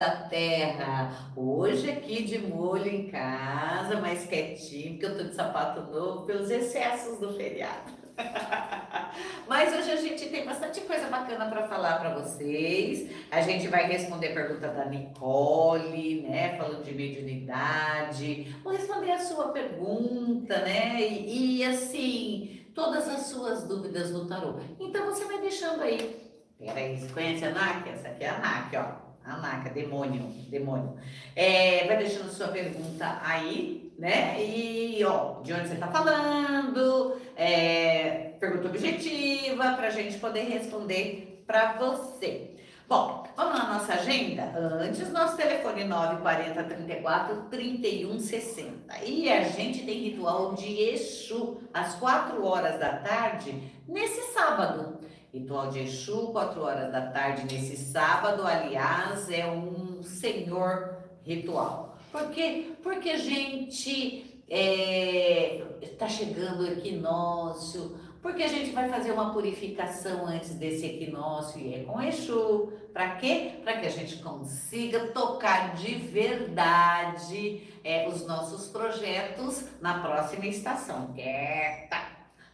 da 0.00 0.10
terra. 0.12 1.32
Hoje 1.34 1.90
aqui 1.90 2.22
de 2.22 2.38
molho 2.38 2.86
em 2.86 3.08
casa, 3.08 4.00
mais 4.00 4.24
quietinho, 4.26 4.92
porque 4.92 5.06
eu 5.06 5.18
tô 5.18 5.24
de 5.24 5.34
sapato 5.34 5.80
novo 5.92 6.24
pelos 6.24 6.48
excessos 6.52 7.18
do 7.18 7.34
feriado. 7.34 7.98
Mas 9.48 9.74
hoje 9.74 9.90
a 9.90 9.96
gente 9.96 10.28
tem 10.28 10.44
bastante 10.44 10.82
coisa 10.82 11.08
bacana 11.08 11.46
para 11.46 11.66
falar 11.66 11.98
para 11.98 12.14
vocês. 12.14 13.10
A 13.28 13.40
gente 13.40 13.66
vai 13.66 13.88
responder 13.88 14.28
a 14.28 14.34
pergunta 14.34 14.68
da 14.68 14.84
Nicole, 14.84 16.22
né? 16.22 16.56
Falando 16.56 16.84
de 16.84 16.94
mediunidade. 16.94 18.56
Vou 18.62 18.72
responder 18.72 19.10
a 19.10 19.18
sua 19.18 19.48
pergunta, 19.48 20.60
né? 20.60 21.00
E, 21.00 21.58
e 21.58 21.64
assim, 21.64 22.66
todas 22.72 23.08
as 23.08 23.22
suas 23.22 23.66
dúvidas 23.66 24.12
no 24.12 24.28
tarô. 24.28 24.60
Então 24.78 25.06
você 25.06 25.24
vai 25.24 25.40
deixando 25.40 25.82
aí. 25.82 26.24
Peraí, 26.56 27.00
você 27.00 27.12
conhece 27.12 27.44
a 27.44 27.50
NAC? 27.50 27.88
Essa 27.88 28.08
aqui 28.08 28.22
é 28.22 28.28
a 28.28 28.38
NAC, 28.38 28.76
ó. 28.76 29.07
A 29.28 29.36
marca, 29.36 29.68
demônio, 29.68 30.22
demônio. 30.48 30.96
É, 31.36 31.86
vai 31.86 31.98
deixando 31.98 32.30
sua 32.30 32.48
pergunta 32.48 33.20
aí, 33.22 33.92
né? 33.98 34.42
E, 34.42 35.04
ó, 35.04 35.42
de 35.42 35.52
onde 35.52 35.68
você 35.68 35.74
tá 35.76 35.88
falando, 35.88 37.20
é, 37.36 38.32
pergunta 38.40 38.68
objetiva, 38.68 39.74
pra 39.74 39.90
gente 39.90 40.18
poder 40.18 40.44
responder 40.44 41.44
pra 41.46 41.74
você. 41.74 42.54
Bom, 42.88 43.26
vamos 43.36 43.58
na 43.58 43.74
nossa 43.74 43.92
agenda? 43.92 44.44
Antes, 44.56 45.12
nosso 45.12 45.36
telefone 45.36 45.84
940 45.84 46.64
34 46.64 47.42
31 47.50 48.18
60. 48.18 49.04
E 49.04 49.30
a 49.30 49.42
gente 49.44 49.84
tem 49.84 50.04
ritual 50.04 50.54
de 50.54 50.84
Exu 50.84 51.60
às 51.74 51.96
4 51.96 52.42
horas 52.42 52.80
da 52.80 52.94
tarde, 52.94 53.74
nesse 53.86 54.32
sábado. 54.32 55.00
Ritual 55.32 55.68
de 55.70 55.80
Exu, 55.80 56.28
4 56.28 56.62
horas 56.62 56.90
da 56.90 57.10
tarde 57.10 57.44
nesse 57.52 57.76
sábado, 57.76 58.46
aliás, 58.46 59.30
é 59.30 59.46
um 59.46 60.02
senhor 60.02 60.96
ritual. 61.22 61.98
Por 62.10 62.30
quê? 62.30 62.72
Porque 62.82 63.10
a 63.10 63.18
gente 63.18 64.42
está 64.48 66.06
é, 66.06 66.08
chegando 66.08 66.62
o 66.62 66.66
equinócio, 66.66 67.98
porque 68.22 68.42
a 68.42 68.48
gente 68.48 68.70
vai 68.70 68.88
fazer 68.88 69.12
uma 69.12 69.32
purificação 69.32 70.26
antes 70.26 70.54
desse 70.54 70.86
equinócio 70.86 71.60
e 71.60 71.74
é 71.74 71.84
com 71.84 72.00
Exu. 72.02 72.72
Para 72.92 73.16
quê? 73.16 73.60
Para 73.62 73.78
que 73.78 73.86
a 73.86 73.90
gente 73.90 74.16
consiga 74.22 75.08
tocar 75.08 75.74
de 75.76 75.94
verdade 75.94 77.62
é, 77.84 78.08
os 78.08 78.26
nossos 78.26 78.68
projetos 78.68 79.66
na 79.80 80.00
próxima 80.00 80.46
estação. 80.46 81.12
Quieta! 81.12 82.07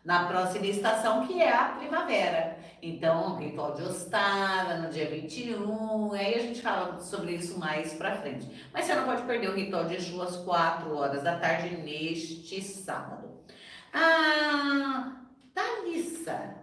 Na 0.04 0.26
próxima 0.26 0.66
estação, 0.66 1.26
que 1.26 1.40
é 1.40 1.50
a 1.50 1.64
primavera. 1.78 2.58
Então, 2.82 3.36
ritual 3.36 3.74
de 3.74 3.82
Ostara, 3.82 4.78
no 4.78 4.90
dia 4.90 5.08
21, 5.08 6.12
aí 6.12 6.34
a 6.34 6.40
gente 6.40 6.60
fala 6.60 7.00
sobre 7.00 7.32
isso 7.32 7.58
mais 7.58 7.94
pra 7.94 8.16
frente. 8.16 8.46
Mas 8.72 8.84
você 8.84 8.94
não 8.94 9.04
pode 9.04 9.22
perder 9.22 9.48
o 9.48 9.54
ritual 9.54 9.86
de 9.86 9.98
Ju 9.98 10.20
às 10.20 10.36
4 10.36 10.94
horas 10.94 11.22
da 11.22 11.38
tarde 11.38 11.76
neste 11.78 12.60
sábado. 12.60 13.30
Ah, 13.92 15.12
Thalissa, 15.54 16.56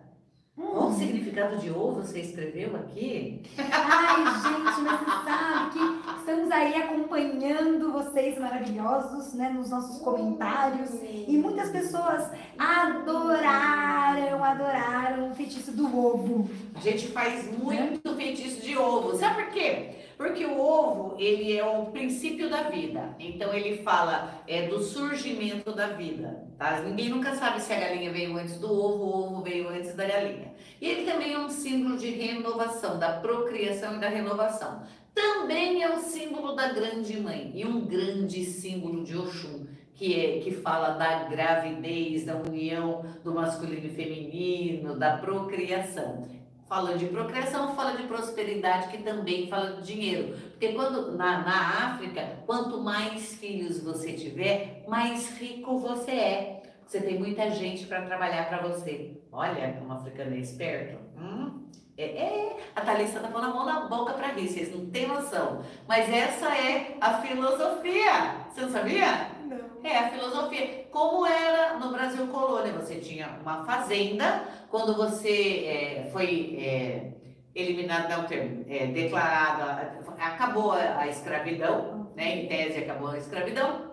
qual 0.56 0.90
o 0.90 0.94
significado 0.94 1.58
de 1.58 1.70
ovo 1.70 2.02
você 2.02 2.20
escreveu 2.20 2.76
aqui? 2.76 3.42
Ai, 3.58 4.24
gente, 4.42 4.82
mas 4.82 5.00
você 5.00 5.06
sabe 5.26 5.72
que 5.72 6.20
estamos 6.20 6.52
aí 6.52 6.76
acompanhando 6.76 7.92
vocês 7.92 8.38
maravilhosos, 8.38 9.34
né, 9.34 9.50
nos 9.50 9.70
nossos 9.70 10.02
comentários. 10.02 10.92
E 11.04 11.38
muitas 11.38 11.70
pessoas 11.70 12.30
adoraram, 12.58 14.44
adoraram 14.44 15.32
o 15.32 15.36
feitiço 15.36 15.72
do 15.72 15.86
ovo. 15.98 16.50
A 16.76 16.80
gente 16.80 17.08
faz 17.08 17.58
muito 17.58 18.14
feitiço 18.16 18.62
de 18.62 18.78
ovo. 18.78 19.18
Sabe 19.18 19.44
por 19.44 19.54
quê? 19.54 20.01
Porque 20.22 20.46
o 20.46 20.62
ovo, 20.62 21.16
ele 21.18 21.58
é 21.58 21.66
o 21.66 21.88
princípio 21.88 22.48
da 22.48 22.70
vida. 22.70 23.16
Então 23.18 23.52
ele 23.52 23.82
fala 23.82 24.44
é 24.48 24.68
do 24.68 24.80
surgimento 24.80 25.74
da 25.74 25.88
vida, 25.88 26.48
tá? 26.60 26.80
Ninguém 26.82 27.10
nunca 27.10 27.34
sabe 27.34 27.60
se 27.60 27.74
a 27.74 27.80
galinha 27.80 28.14
veio 28.14 28.38
antes 28.38 28.60
do 28.60 28.72
ovo, 28.72 29.04
o 29.04 29.24
ovo 29.24 29.42
veio 29.42 29.68
antes 29.70 29.96
da 29.96 30.06
galinha. 30.06 30.54
E 30.80 30.88
ele 30.88 31.12
também 31.12 31.34
é 31.34 31.40
um 31.40 31.50
símbolo 31.50 31.98
de 31.98 32.12
renovação, 32.12 33.00
da 33.00 33.14
procriação 33.14 33.96
e 33.96 34.00
da 34.00 34.10
renovação. 34.10 34.84
Também 35.12 35.82
é 35.82 35.92
o 35.92 35.98
símbolo 35.98 36.56
da 36.56 36.72
grande 36.72 37.20
mãe 37.20 37.52
e 37.56 37.66
um 37.66 37.84
grande 37.84 38.46
símbolo 38.46 39.04
de 39.04 39.18
Oxum, 39.18 39.66
que 39.96 40.20
é 40.24 40.40
que 40.40 40.52
fala 40.52 40.90
da 40.90 41.24
gravidez, 41.30 42.26
da 42.26 42.36
união 42.36 43.04
do 43.24 43.34
masculino 43.34 43.88
e 43.88 43.90
feminino, 43.90 45.00
da 45.00 45.18
procriação 45.18 46.41
falando 46.72 47.00
de 47.00 47.08
procriação, 47.08 47.76
fala 47.76 47.98
de 47.98 48.04
prosperidade, 48.04 48.88
que 48.88 49.04
também 49.04 49.50
fala 49.50 49.82
de 49.82 49.94
dinheiro. 49.94 50.38
Porque 50.52 50.70
quando 50.70 51.18
na, 51.18 51.40
na 51.40 51.88
África, 51.88 52.38
quanto 52.46 52.80
mais 52.80 53.36
filhos 53.36 53.84
você 53.84 54.14
tiver, 54.14 54.86
mais 54.88 55.38
rico 55.38 55.78
você 55.80 56.12
é. 56.12 56.64
Você 56.88 57.02
tem 57.02 57.20
muita 57.20 57.52
gente 57.52 57.86
para 57.88 58.04
trabalhar 58.04 58.48
para 58.48 58.66
você. 58.66 59.22
Olha, 59.34 59.84
um 59.86 59.92
africano 59.92 60.34
é 60.34 60.40
esperto. 60.40 60.98
Hum? 61.18 61.62
É, 61.98 62.04
é, 62.04 62.58
a 62.74 62.80
Thalissa 62.80 63.20
tá 63.20 63.28
pondo 63.28 63.48
a 63.48 63.50
mão 63.50 63.66
na 63.66 63.82
boca 63.82 64.14
para 64.14 64.28
rir, 64.28 64.48
vocês 64.48 64.74
não 64.74 64.90
têm 64.90 65.10
noção. 65.10 65.62
Mas 65.86 66.10
essa 66.10 66.56
é 66.56 66.96
a 67.02 67.16
filosofia. 67.16 68.46
Você 68.50 68.62
não 68.62 68.70
sabia? 68.70 69.28
Não. 69.44 69.60
É 69.84 69.98
a 69.98 70.10
filosofia. 70.10 70.86
Como 70.90 71.26
era 71.26 71.78
no 71.78 71.92
Brasil 71.92 72.28
colônia, 72.28 72.72
você 72.72 72.96
tinha 72.96 73.38
uma 73.42 73.66
fazenda, 73.66 74.46
quando 74.72 74.96
você 74.96 75.66
é, 75.66 76.10
foi 76.12 76.56
é, 76.58 77.12
eliminado, 77.54 78.10
não, 78.10 78.26
termo, 78.26 78.66
é, 78.70 78.88
declarado, 78.88 79.94
acabou 80.18 80.72
a, 80.72 81.08
escravidão, 81.08 82.12
né? 82.16 82.38
Em 82.38 82.48
tese 82.48 82.80
acabou 82.80 83.10
a 83.10 83.18
escravidão. 83.18 83.92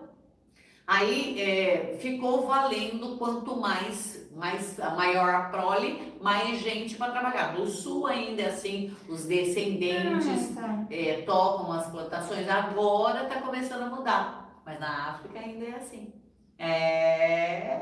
Aí 0.87 1.39
é, 1.39 1.97
ficou 1.99 2.47
valendo 2.47 3.17
quanto 3.17 3.55
mais, 3.57 4.27
mais 4.35 4.79
a 4.79 4.95
maior 4.95 5.29
a 5.35 5.41
prole, 5.49 6.17
mais 6.19 6.59
gente 6.61 6.95
para 6.95 7.11
trabalhar. 7.11 7.53
No 7.53 7.67
sul 7.67 8.07
ainda 8.07 8.41
é 8.41 8.47
assim, 8.47 8.95
os 9.07 9.25
descendentes 9.25 10.57
ah, 10.57 10.61
tá. 10.61 10.85
é, 10.89 11.21
tocam 11.21 11.73
as 11.73 11.87
plantações. 11.91 12.49
Agora 12.49 13.23
está 13.23 13.41
começando 13.41 13.83
a 13.83 13.95
mudar, 13.95 14.61
mas 14.65 14.79
na 14.79 15.09
África 15.09 15.39
ainda 15.39 15.65
é 15.65 15.75
assim. 15.75 16.11
É, 16.59 17.79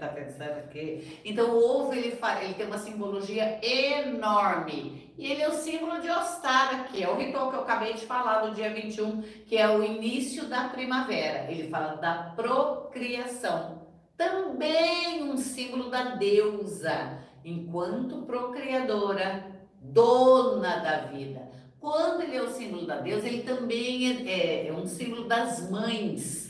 tá 0.00 0.08
pensando 0.08 0.68
que. 0.68 1.20
Então 1.24 1.50
o 1.50 1.62
ovo 1.62 1.92
ele, 1.92 2.12
fa... 2.12 2.42
ele 2.42 2.54
tem 2.54 2.66
uma 2.66 2.78
simbologia 2.78 3.58
enorme. 3.62 5.12
E 5.18 5.30
ele 5.30 5.42
é 5.42 5.48
o 5.48 5.52
símbolo 5.52 6.00
de 6.00 6.08
Ostara, 6.08 6.84
que 6.84 7.02
é 7.02 7.08
o 7.08 7.16
ritual 7.16 7.50
que 7.50 7.56
eu 7.56 7.60
acabei 7.60 7.92
de 7.92 8.06
falar 8.06 8.46
no 8.46 8.54
dia 8.54 8.72
21, 8.72 9.20
que 9.46 9.56
é 9.56 9.68
o 9.68 9.84
início 9.84 10.46
da 10.46 10.68
primavera. 10.68 11.50
Ele 11.50 11.68
fala 11.68 11.96
da 11.96 12.32
procriação. 12.34 13.80
Também 14.16 15.22
um 15.22 15.36
símbolo 15.36 15.90
da 15.90 16.14
deusa, 16.16 17.18
enquanto 17.44 18.22
procriadora, 18.22 19.44
dona 19.80 20.76
da 20.78 20.96
vida. 21.06 21.50
Quando 21.78 22.22
ele 22.22 22.36
é 22.36 22.42
o 22.42 22.50
símbolo 22.50 22.86
da 22.86 22.96
deusa, 22.96 23.26
ele 23.26 23.42
também 23.42 24.28
é, 24.28 24.68
é 24.68 24.72
um 24.72 24.86
símbolo 24.86 25.24
das 25.24 25.70
mães 25.70 26.49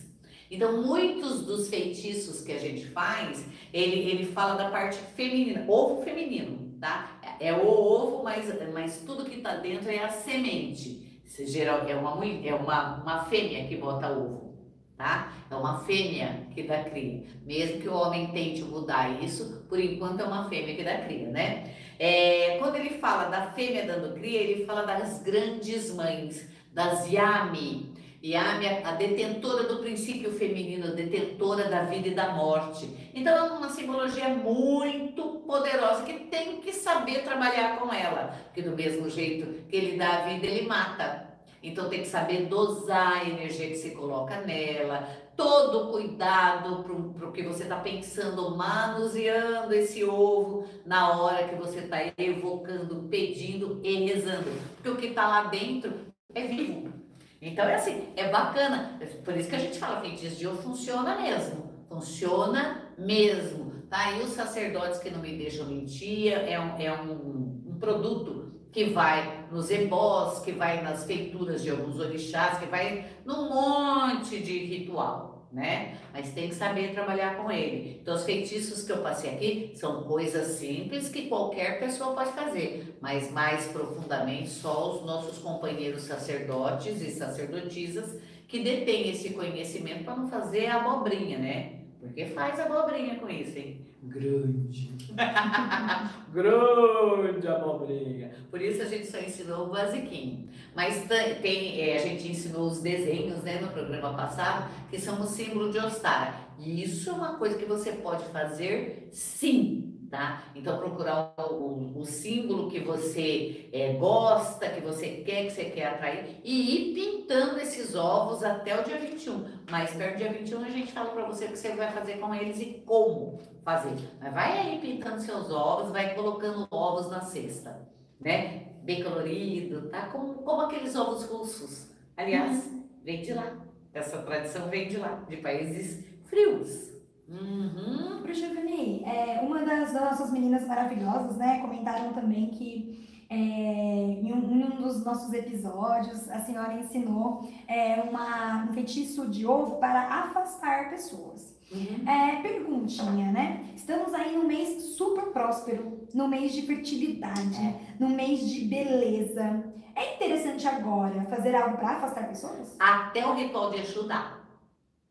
então, 0.50 0.82
muitos 0.82 1.42
dos 1.46 1.68
feitiços 1.68 2.40
que 2.40 2.50
a 2.52 2.58
gente 2.58 2.86
faz, 2.86 3.46
ele, 3.72 4.10
ele 4.10 4.26
fala 4.26 4.54
da 4.54 4.68
parte 4.68 4.98
feminina, 5.14 5.64
ovo 5.68 6.02
feminino, 6.02 6.74
tá? 6.80 7.20
É 7.38 7.52
o 7.52 7.68
ovo, 7.68 8.24
mas, 8.24 8.52
mas 8.72 9.02
tudo 9.06 9.24
que 9.24 9.40
tá 9.40 9.54
dentro 9.56 9.88
é 9.88 10.02
a 10.02 10.08
semente. 10.08 11.08
Geral, 11.46 11.86
é 11.88 11.94
uma, 11.94 12.26
é 12.26 12.52
uma, 12.52 12.96
uma 12.96 13.24
fêmea 13.26 13.64
que 13.66 13.76
bota 13.76 14.10
ovo, 14.10 14.58
tá? 14.96 15.32
É 15.48 15.54
uma 15.54 15.84
fêmea 15.84 16.48
que 16.52 16.64
dá 16.64 16.82
cria. 16.82 17.24
Mesmo 17.46 17.80
que 17.80 17.88
o 17.88 17.94
homem 17.94 18.32
tente 18.32 18.62
mudar 18.62 19.22
isso, 19.22 19.64
por 19.68 19.78
enquanto 19.78 20.20
é 20.20 20.24
uma 20.24 20.48
fêmea 20.48 20.74
que 20.74 20.82
dá 20.82 20.98
cria, 20.98 21.28
né? 21.28 21.74
É, 21.96 22.58
quando 22.58 22.74
ele 22.74 22.98
fala 22.98 23.28
da 23.28 23.52
fêmea 23.52 23.86
dando 23.86 24.14
cria, 24.14 24.40
ele 24.40 24.64
fala 24.66 24.82
das 24.82 25.22
grandes 25.22 25.94
mães, 25.94 26.50
das 26.72 27.06
yami, 27.10 27.89
e 28.22 28.36
a, 28.36 28.58
a 28.84 28.92
detentora 28.92 29.64
do 29.64 29.78
princípio 29.78 30.30
feminino, 30.32 30.88
a 30.88 30.90
detentora 30.90 31.70
da 31.70 31.84
vida 31.84 32.08
e 32.08 32.14
da 32.14 32.34
morte. 32.34 33.10
Então 33.14 33.34
é 33.36 33.50
uma 33.50 33.70
simbologia 33.70 34.28
muito 34.28 35.42
poderosa 35.46 36.04
que 36.04 36.26
tem 36.26 36.60
que 36.60 36.72
saber 36.72 37.22
trabalhar 37.22 37.78
com 37.78 37.92
ela, 37.92 38.36
porque 38.44 38.62
do 38.62 38.76
mesmo 38.76 39.08
jeito 39.08 39.66
que 39.68 39.76
ele 39.76 39.96
dá 39.96 40.18
a 40.18 40.26
vida, 40.26 40.46
ele 40.46 40.66
mata. 40.66 41.28
Então 41.62 41.88
tem 41.88 42.00
que 42.00 42.08
saber 42.08 42.46
dosar 42.46 43.18
a 43.18 43.28
energia 43.28 43.68
que 43.68 43.76
se 43.76 43.90
coloca 43.90 44.40
nela, 44.40 45.08
todo 45.36 45.88
o 45.88 45.92
cuidado 45.92 46.84
para 46.84 47.28
o 47.28 47.32
que 47.32 47.42
você 47.42 47.64
está 47.64 47.76
pensando, 47.76 48.56
manuseando 48.56 49.74
esse 49.74 50.04
ovo 50.04 50.66
na 50.84 51.18
hora 51.18 51.48
que 51.48 51.54
você 51.54 51.80
está 51.80 51.98
evocando, 52.18 53.06
pedindo 53.10 53.80
e 53.82 54.06
rezando. 54.06 54.50
Porque 54.76 54.88
o 54.88 54.96
que 54.96 55.06
está 55.06 55.26
lá 55.26 55.44
dentro 55.44 55.92
é 56.34 56.46
vivo. 56.46 57.09
Então 57.40 57.64
é 57.64 57.74
assim, 57.74 58.08
é 58.16 58.28
bacana. 58.30 58.98
Por 59.24 59.36
isso 59.36 59.48
que 59.48 59.56
a 59.56 59.60
gente 59.60 59.78
fala 59.78 60.00
que 60.00 60.14
dias 60.14 60.36
de 60.36 60.46
hoje 60.46 60.62
funciona 60.62 61.16
mesmo. 61.16 61.70
Funciona 61.88 62.92
mesmo. 62.98 63.70
Tá? 63.88 64.12
E 64.12 64.22
os 64.22 64.30
sacerdotes 64.30 65.00
que 65.00 65.10
não 65.10 65.20
me 65.20 65.36
deixam 65.36 65.66
mentir, 65.66 66.32
é 66.32 66.60
um, 66.60 66.78
é 66.78 67.02
um, 67.02 67.62
um 67.66 67.78
produto 67.80 68.52
que 68.72 68.84
vai 68.84 69.46
nos 69.50 69.70
ebós, 69.70 70.40
que 70.40 70.52
vai 70.52 70.82
nas 70.82 71.04
feituras 71.04 71.62
de 71.62 71.70
alguns 71.70 71.98
orixás, 71.98 72.58
que 72.58 72.66
vai 72.66 73.06
num 73.24 73.48
monte 73.48 74.38
de 74.40 74.58
ritual, 74.66 75.39
né? 75.52 75.96
Mas 76.12 76.32
tem 76.32 76.48
que 76.48 76.54
saber 76.54 76.92
trabalhar 76.92 77.36
com 77.36 77.50
ele. 77.50 77.98
Então, 78.00 78.14
os 78.14 78.24
feitiços 78.24 78.84
que 78.84 78.92
eu 78.92 79.02
passei 79.02 79.30
aqui 79.30 79.72
são 79.74 80.04
coisas 80.04 80.58
simples 80.58 81.08
que 81.08 81.28
qualquer 81.28 81.80
pessoa 81.80 82.14
pode 82.14 82.32
fazer, 82.32 82.96
mas 83.00 83.30
mais 83.30 83.66
profundamente 83.66 84.48
só 84.48 84.94
os 84.94 85.04
nossos 85.04 85.38
companheiros 85.38 86.02
sacerdotes 86.02 87.00
e 87.00 87.10
sacerdotisas 87.10 88.20
que 88.46 88.62
detêm 88.62 89.10
esse 89.10 89.30
conhecimento 89.30 90.04
para 90.04 90.16
não 90.16 90.28
fazer 90.28 90.66
abobrinha, 90.66 91.38
né? 91.38 91.80
Porque 92.00 92.26
faz 92.26 92.58
abobrinha 92.58 93.16
com 93.16 93.28
isso, 93.28 93.58
hein? 93.58 93.89
Grande. 94.02 94.94
Grande 96.32 97.48
abobrinha. 97.48 98.30
Por 98.50 98.60
isso 98.60 98.82
a 98.82 98.86
gente 98.86 99.06
só 99.06 99.18
ensinou 99.18 99.66
o 99.66 99.70
basiquinho. 99.70 100.48
Mas 100.74 101.06
tem, 101.42 101.80
é, 101.80 101.96
a 101.96 101.98
gente 101.98 102.28
ensinou 102.28 102.66
os 102.66 102.80
desenhos 102.80 103.42
né, 103.42 103.60
no 103.60 103.68
programa 103.68 104.14
passado, 104.14 104.70
que 104.88 104.98
são 104.98 105.20
o 105.20 105.26
símbolo 105.26 105.70
de 105.70 105.78
Ostara. 105.78 106.34
E 106.58 106.82
isso 106.82 107.10
é 107.10 107.12
uma 107.12 107.34
coisa 107.34 107.58
que 107.58 107.64
você 107.64 107.92
pode 107.92 108.24
fazer 108.26 109.08
sim 109.12 109.89
tá? 110.10 110.42
Então 110.54 110.78
procurar 110.78 111.34
o, 111.38 111.54
o, 111.54 112.00
o 112.00 112.04
símbolo 112.04 112.68
que 112.68 112.80
você 112.80 113.68
é, 113.72 113.92
gosta, 113.92 114.68
que 114.68 114.80
você 114.80 115.22
quer, 115.24 115.44
que 115.44 115.52
você 115.52 115.64
quer 115.66 115.86
atrair 115.86 116.40
e 116.42 116.90
ir 116.90 116.94
pintando 116.94 117.60
esses 117.60 117.94
ovos 117.94 118.42
até 118.42 118.78
o 118.78 118.84
dia 118.84 118.98
21. 118.98 119.46
Mais 119.70 119.94
perto 119.94 120.14
do 120.14 120.18
dia 120.18 120.32
21 120.32 120.64
a 120.64 120.68
gente 120.68 120.92
fala 120.92 121.10
para 121.10 121.24
você 121.24 121.44
o 121.44 121.48
que 121.48 121.58
você 121.58 121.74
vai 121.76 121.92
fazer 121.92 122.18
com 122.18 122.34
eles 122.34 122.60
e 122.60 122.82
como 122.84 123.40
fazer. 123.62 123.96
Mas 124.20 124.34
vai 124.34 124.58
aí 124.58 124.78
pintando 124.80 125.20
seus 125.20 125.50
ovos, 125.50 125.92
vai 125.92 126.14
colocando 126.14 126.66
ovos 126.70 127.08
na 127.08 127.20
cesta, 127.20 127.88
né? 128.20 128.66
Bem 128.82 129.04
colorido, 129.04 129.88
tá? 129.90 130.08
Como, 130.08 130.34
como 130.42 130.62
aqueles 130.62 130.96
ovos 130.96 131.24
russos. 131.26 131.90
Aliás, 132.16 132.66
uhum. 132.66 132.88
vem 133.04 133.22
de 133.22 133.32
lá. 133.32 133.56
Essa 133.92 134.18
tradição 134.22 134.68
vem 134.68 134.88
de 134.88 134.96
lá, 134.96 135.24
de 135.28 135.36
países 135.36 136.04
frios. 136.24 136.89
Uhum. 137.30 138.22
Bruxa 138.22 138.48
Femi, 138.48 139.04
é, 139.04 139.40
uma 139.40 139.60
das, 139.60 139.92
das, 139.92 140.02
nossas 140.02 140.32
meninas 140.32 140.66
maravilhosas, 140.66 141.36
né, 141.36 141.60
comentaram 141.60 142.12
também 142.12 142.48
que 142.50 143.26
é, 143.30 143.34
em, 143.34 144.32
um, 144.32 144.50
em, 144.50 144.64
um, 144.64 144.82
dos 144.82 145.04
nossos 145.04 145.32
episódios 145.32 146.28
a 146.28 146.40
senhora 146.40 146.74
ensinou 146.74 147.48
é, 147.68 148.00
uma, 148.00 148.64
um 148.64 148.74
feitiço 148.74 149.28
de 149.28 149.46
ovo 149.46 149.76
para 149.76 150.02
afastar 150.02 150.90
pessoas. 150.90 151.56
Uhum. 151.70 152.08
É, 152.08 152.42
perguntinha, 152.42 153.30
né? 153.30 153.64
Estamos 153.76 154.12
aí 154.12 154.36
no 154.36 154.42
mês 154.42 154.96
super 154.96 155.26
próspero, 155.26 156.08
no 156.12 156.26
mês 156.26 156.52
de 156.52 156.62
fertilidade, 156.62 157.56
é. 157.64 157.94
no 158.00 158.08
mês 158.08 158.40
de 158.40 158.64
beleza. 158.64 159.64
É 159.94 160.16
interessante 160.16 160.66
agora 160.66 161.24
fazer 161.26 161.54
algo 161.54 161.76
para 161.76 161.98
afastar 161.98 162.26
pessoas? 162.26 162.74
Até 162.80 163.24
o 163.24 163.34
ritual 163.34 163.70
de 163.70 163.82
ajudar. 163.82 164.44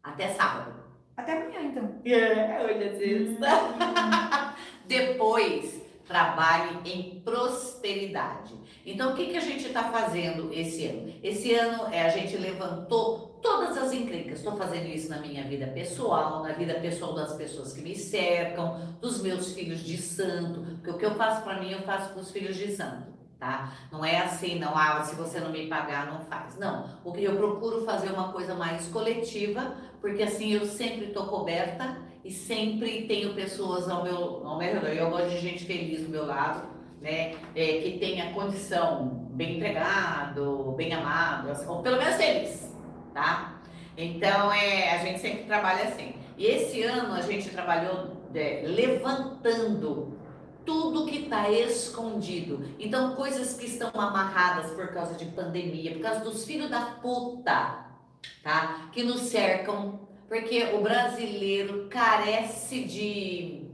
Até 0.03 0.33
sábado. 0.33 0.88
Até 1.19 1.33
amanhã, 1.33 1.61
então. 1.63 1.95
É, 2.05 2.63
olha 2.63 2.85
isso. 3.03 3.33
Hum. 3.33 4.53
Depois, 4.87 5.81
trabalhe 6.07 6.79
em 6.85 7.19
prosperidade. 7.19 8.55
Então, 8.85 9.11
o 9.11 9.15
que, 9.15 9.25
que 9.27 9.37
a 9.37 9.41
gente 9.41 9.67
está 9.67 9.91
fazendo 9.91 10.51
esse 10.53 10.87
ano? 10.87 11.13
Esse 11.21 11.53
ano 11.53 11.93
é, 11.93 12.03
a 12.03 12.09
gente 12.09 12.37
levantou 12.37 13.37
todas 13.41 13.77
as 13.77 13.91
encrencas. 13.91 14.39
Estou 14.39 14.55
fazendo 14.55 14.87
isso 14.87 15.09
na 15.09 15.19
minha 15.19 15.43
vida 15.43 15.67
pessoal, 15.67 16.41
na 16.41 16.53
vida 16.53 16.75
pessoal 16.75 17.13
das 17.13 17.33
pessoas 17.33 17.73
que 17.73 17.81
me 17.81 17.95
cercam, 17.95 18.79
dos 19.01 19.21
meus 19.21 19.53
filhos 19.53 19.81
de 19.81 19.97
santo. 19.97 20.61
Porque 20.77 20.89
o 20.89 20.97
que 20.97 21.05
eu 21.05 21.15
faço 21.15 21.43
para 21.43 21.59
mim, 21.59 21.71
eu 21.71 21.81
faço 21.81 22.13
para 22.13 22.21
os 22.21 22.31
filhos 22.31 22.55
de 22.55 22.73
santo 22.73 23.18
tá? 23.39 23.71
Não 23.91 24.03
é 24.03 24.17
assim, 24.17 24.59
não, 24.59 24.77
ah, 24.77 25.01
se 25.01 25.15
você 25.15 25.39
não 25.39 25.49
me 25.51 25.67
pagar, 25.67 26.11
não 26.11 26.19
faz. 26.25 26.57
Não, 26.57 26.89
eu 27.15 27.35
procuro 27.37 27.85
fazer 27.85 28.11
uma 28.11 28.33
coisa 28.33 28.53
mais 28.53 28.87
coletiva, 28.89 29.75
porque 30.01 30.23
assim 30.23 30.53
eu 30.53 30.65
sempre 30.65 31.05
estou 31.05 31.25
coberta 31.27 31.97
e 32.23 32.31
sempre 32.31 33.03
tenho 33.07 33.33
pessoas 33.33 33.89
ao 33.89 34.03
meu, 34.03 34.45
ao 34.45 34.57
meu 34.57 34.73
redor. 34.73 34.89
Eu 34.89 35.09
gosto 35.09 35.29
de 35.29 35.39
gente 35.39 35.63
feliz 35.63 36.03
do 36.03 36.09
meu 36.09 36.25
lado, 36.25 36.67
né? 37.01 37.35
É, 37.55 37.79
que 37.79 37.97
tenha 37.97 38.33
condição, 38.33 39.07
bem 39.31 39.55
empregado, 39.55 40.73
bem 40.75 40.93
amado, 40.93 41.51
assim, 41.51 41.65
ou 41.65 41.81
pelo 41.81 41.97
menos 41.97 42.15
feliz, 42.15 42.75
tá? 43.13 43.61
Então, 43.95 44.51
é, 44.51 44.95
a 44.95 44.97
gente 44.97 45.19
sempre 45.19 45.43
trabalha 45.43 45.83
assim. 45.85 46.13
E 46.37 46.45
esse 46.45 46.83
ano 46.83 47.13
a 47.13 47.21
gente 47.21 47.49
trabalhou 47.49 48.17
é, 48.33 48.63
levantando 48.65 50.18
tudo 50.65 51.05
que 51.05 51.23
está 51.23 51.49
escondido. 51.49 52.63
Então, 52.79 53.15
coisas 53.15 53.53
que 53.53 53.65
estão 53.65 53.89
amarradas 53.93 54.71
por 54.71 54.87
causa 54.89 55.15
de 55.15 55.25
pandemia, 55.25 55.93
por 55.93 56.01
causa 56.01 56.19
dos 56.21 56.45
filhos 56.45 56.69
da 56.69 56.81
puta, 57.01 57.85
tá? 58.43 58.89
Que 58.91 59.03
nos 59.03 59.21
cercam, 59.21 60.07
porque 60.27 60.63
o 60.73 60.81
brasileiro 60.81 61.87
carece 61.89 62.83
de 62.83 63.67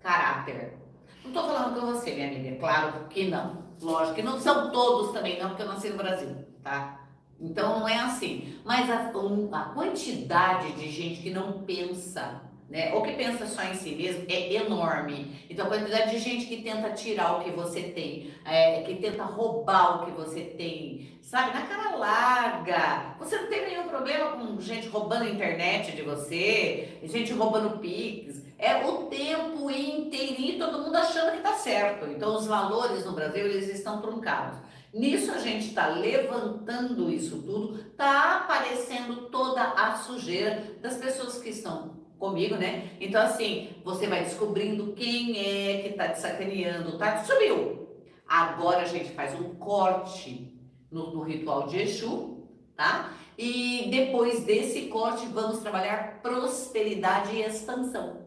caráter. 0.00 0.78
Não 1.22 1.30
estou 1.30 1.44
falando 1.44 1.78
com 1.78 1.86
você, 1.86 2.12
minha 2.12 2.28
amiga, 2.28 2.56
claro 2.56 3.06
que 3.08 3.28
não. 3.28 3.70
Lógico 3.80 4.16
que 4.16 4.22
não 4.22 4.38
são 4.40 4.70
todos 4.70 5.12
também, 5.12 5.40
não, 5.40 5.50
porque 5.50 5.62
eu 5.62 5.68
nasci 5.68 5.88
no 5.88 5.96
Brasil, 5.96 6.36
tá? 6.62 7.00
Então 7.40 7.80
não 7.80 7.88
é 7.88 7.98
assim. 7.98 8.60
Mas 8.64 8.90
a, 8.90 9.10
a 9.52 9.64
quantidade 9.70 10.72
de 10.72 10.90
gente 10.90 11.22
que 11.22 11.30
não 11.30 11.62
pensa 11.62 12.42
né? 12.70 12.94
Ou 12.94 13.02
que 13.02 13.12
pensa 13.12 13.46
só 13.46 13.62
em 13.64 13.74
si 13.74 13.90
mesmo 13.96 14.24
é 14.28 14.54
enorme. 14.54 15.44
Então, 15.50 15.66
a 15.66 15.68
quantidade 15.68 16.12
de 16.12 16.18
gente 16.20 16.46
que 16.46 16.62
tenta 16.62 16.90
tirar 16.90 17.36
o 17.36 17.44
que 17.44 17.50
você 17.50 17.82
tem, 17.82 18.32
é, 18.44 18.82
que 18.82 18.94
tenta 18.94 19.24
roubar 19.24 20.02
o 20.02 20.06
que 20.06 20.12
você 20.12 20.42
tem, 20.42 21.18
sabe? 21.20 21.52
Na 21.52 21.66
cara 21.66 21.96
larga. 21.96 23.16
Você 23.18 23.36
não 23.36 23.48
tem 23.48 23.66
nenhum 23.66 23.88
problema 23.88 24.36
com 24.36 24.60
gente 24.60 24.86
roubando 24.88 25.24
a 25.24 25.28
internet 25.28 25.92
de 25.96 26.02
você, 26.02 27.00
gente 27.02 27.32
roubando 27.32 27.78
Pix. 27.78 28.40
É 28.56 28.86
o 28.86 29.06
tempo 29.06 29.70
inteirinho, 29.70 30.58
todo 30.58 30.82
mundo 30.82 30.94
achando 30.94 31.32
que 31.32 31.42
tá 31.42 31.54
certo. 31.54 32.06
Então, 32.06 32.36
os 32.36 32.46
valores 32.46 33.04
no 33.04 33.12
Brasil, 33.12 33.46
eles 33.46 33.68
estão 33.68 34.00
truncados. 34.00 34.58
Nisso 34.92 35.32
a 35.32 35.38
gente 35.38 35.68
está 35.68 35.86
levantando 35.86 37.10
isso 37.10 37.40
tudo, 37.42 37.78
tá 37.96 38.38
aparecendo 38.38 39.28
toda 39.28 39.62
a 39.62 39.96
sujeira 39.96 40.76
das 40.80 40.96
pessoas 40.96 41.38
que 41.38 41.50
estão 41.50 41.99
comigo, 42.20 42.54
né? 42.54 42.90
Então, 43.00 43.22
assim, 43.22 43.70
você 43.82 44.06
vai 44.06 44.22
descobrindo 44.22 44.92
quem 44.92 45.38
é 45.38 45.82
que 45.82 45.94
tá 45.94 46.10
te 46.10 46.20
sacaneando, 46.20 46.98
tá? 46.98 47.24
Subiu. 47.24 47.88
Agora 48.28 48.82
a 48.82 48.84
gente 48.84 49.10
faz 49.10 49.34
um 49.40 49.54
corte 49.54 50.56
no, 50.90 51.12
no 51.12 51.22
ritual 51.22 51.66
de 51.66 51.80
Exu, 51.80 52.46
tá? 52.76 53.12
E 53.36 53.88
depois 53.90 54.44
desse 54.44 54.82
corte, 54.82 55.26
vamos 55.26 55.58
trabalhar 55.60 56.20
prosperidade 56.22 57.34
e 57.34 57.42
expansão. 57.42 58.20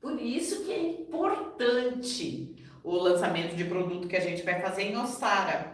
Por 0.00 0.20
isso 0.20 0.64
que 0.64 0.72
é 0.72 0.90
importante 1.02 2.56
o 2.82 2.96
lançamento 2.96 3.54
de 3.54 3.64
produto 3.64 4.08
que 4.08 4.16
a 4.16 4.20
gente 4.20 4.42
vai 4.42 4.60
fazer 4.60 4.84
em 4.84 4.96
Ossara, 4.96 5.72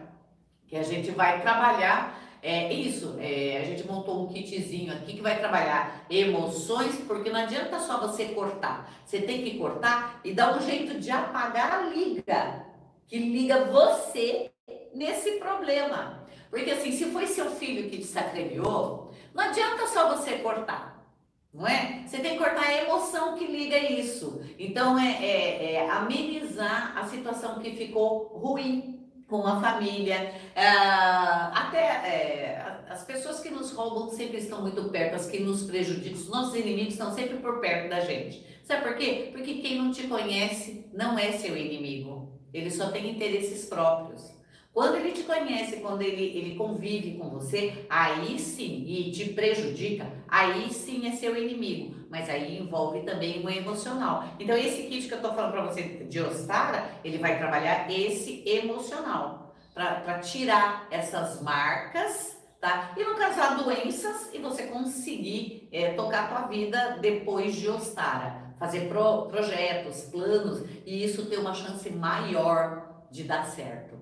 que 0.67 0.75
a 0.75 0.83
gente 0.83 1.11
vai 1.11 1.41
trabalhar 1.41 2.19
é 2.47 2.71
isso, 2.71 3.15
é, 3.19 3.57
a 3.57 3.65
gente 3.65 3.87
montou 3.87 4.23
um 4.23 4.27
kitzinho 4.27 4.93
aqui 4.93 5.13
que 5.13 5.21
vai 5.21 5.39
trabalhar 5.39 6.05
emoções, 6.11 6.95
porque 7.07 7.31
não 7.31 7.39
adianta 7.39 7.79
só 7.79 7.99
você 7.99 8.25
cortar. 8.25 8.93
Você 9.03 9.21
tem 9.21 9.43
que 9.43 9.57
cortar 9.57 10.19
e 10.23 10.31
dar 10.31 10.55
um 10.55 10.61
jeito 10.61 10.99
de 10.99 11.09
apagar 11.09 11.73
a 11.73 11.81
liga, 11.89 12.67
que 13.07 13.17
liga 13.17 13.65
você 13.65 14.51
nesse 14.93 15.39
problema. 15.39 16.23
Porque 16.51 16.69
assim, 16.69 16.91
se 16.91 17.05
foi 17.05 17.25
seu 17.25 17.49
filho 17.49 17.89
que 17.89 17.97
te 17.97 18.05
sacaneou, 18.05 19.11
não 19.33 19.43
adianta 19.43 19.87
só 19.87 20.15
você 20.15 20.37
cortar. 20.37 21.03
Não 21.51 21.65
é? 21.65 22.03
Você 22.05 22.19
tem 22.19 22.33
que 22.33 22.37
cortar 22.37 22.67
a 22.67 22.83
emoção 22.83 23.35
que 23.35 23.47
liga 23.47 23.77
isso. 23.77 24.41
Então, 24.59 24.99
é, 24.99 25.25
é, 25.25 25.73
é 25.73 25.89
amenizar 25.89 26.95
a 26.95 27.07
situação 27.07 27.59
que 27.59 27.71
ficou 27.71 28.27
ruim 28.37 28.94
com 29.27 29.45
a 29.45 29.59
família. 29.59 30.33
Uh, 30.55 31.51
até 31.53 31.79
é, 31.79 32.85
as 32.89 33.03
pessoas 33.03 33.39
que 33.39 33.49
nos 33.49 33.71
roubam 33.71 34.09
sempre 34.09 34.37
estão 34.37 34.61
muito 34.61 34.83
perto, 34.89 35.15
as 35.15 35.27
que 35.27 35.39
nos 35.39 35.63
prejudicam, 35.63 36.17
os 36.17 36.29
nossos 36.29 36.55
inimigos 36.55 36.93
estão 36.93 37.13
sempre 37.13 37.37
por 37.37 37.59
perto 37.59 37.89
da 37.89 37.99
gente. 37.99 38.45
Sabe 38.63 38.83
por 38.83 38.95
quê? 38.95 39.29
Porque 39.31 39.55
quem 39.55 39.77
não 39.77 39.91
te 39.91 40.07
conhece 40.07 40.85
não 40.93 41.17
é 41.17 41.31
seu 41.33 41.55
inimigo. 41.57 42.33
Ele 42.53 42.71
só 42.71 42.89
tem 42.89 43.11
interesses 43.11 43.65
próprios. 43.65 44.33
Quando 44.73 44.95
ele 44.95 45.11
te 45.11 45.23
conhece, 45.23 45.77
quando 45.77 46.01
ele, 46.01 46.37
ele 46.37 46.55
convive 46.55 47.17
com 47.17 47.29
você, 47.29 47.85
aí 47.89 48.37
sim, 48.37 48.83
e 48.85 49.11
te 49.11 49.29
prejudica, 49.29 50.11
aí 50.27 50.69
sim 50.69 51.07
é 51.07 51.11
seu 51.11 51.41
inimigo. 51.41 51.95
Mas 52.15 52.29
aí 52.29 52.57
envolve 52.57 53.01
também 53.01 53.45
o 53.45 53.49
emocional. 53.49 54.23
Então, 54.39 54.55
esse 54.55 54.83
kit 54.83 55.05
que 55.05 55.13
eu 55.13 55.17
estou 55.17 55.33
falando 55.33 55.51
para 55.51 55.65
você 55.65 55.81
de 55.83 56.21
Ostara, 56.21 56.89
ele 57.03 57.17
vai 57.17 57.37
trabalhar 57.37 57.91
esse 57.91 58.41
emocional. 58.47 59.53
Para 59.73 60.19
tirar 60.19 60.87
essas 60.89 61.41
marcas, 61.41 62.41
tá? 62.61 62.93
E 62.95 63.03
não 63.03 63.17
causar 63.17 63.57
doenças 63.57 64.33
e 64.33 64.39
você 64.39 64.67
conseguir 64.67 65.67
é, 65.73 65.91
tocar 65.91 66.23
a 66.23 66.27
tua 66.29 66.47
vida 66.47 66.97
depois 67.01 67.53
de 67.53 67.67
Ostara. 67.67 68.55
Fazer 68.57 68.87
pro, 68.87 69.25
projetos, 69.25 70.03
planos, 70.03 70.63
e 70.85 71.03
isso 71.03 71.25
ter 71.25 71.37
uma 71.37 71.53
chance 71.53 71.89
maior 71.89 73.03
de 73.11 73.25
dar 73.25 73.43
certo. 73.43 73.94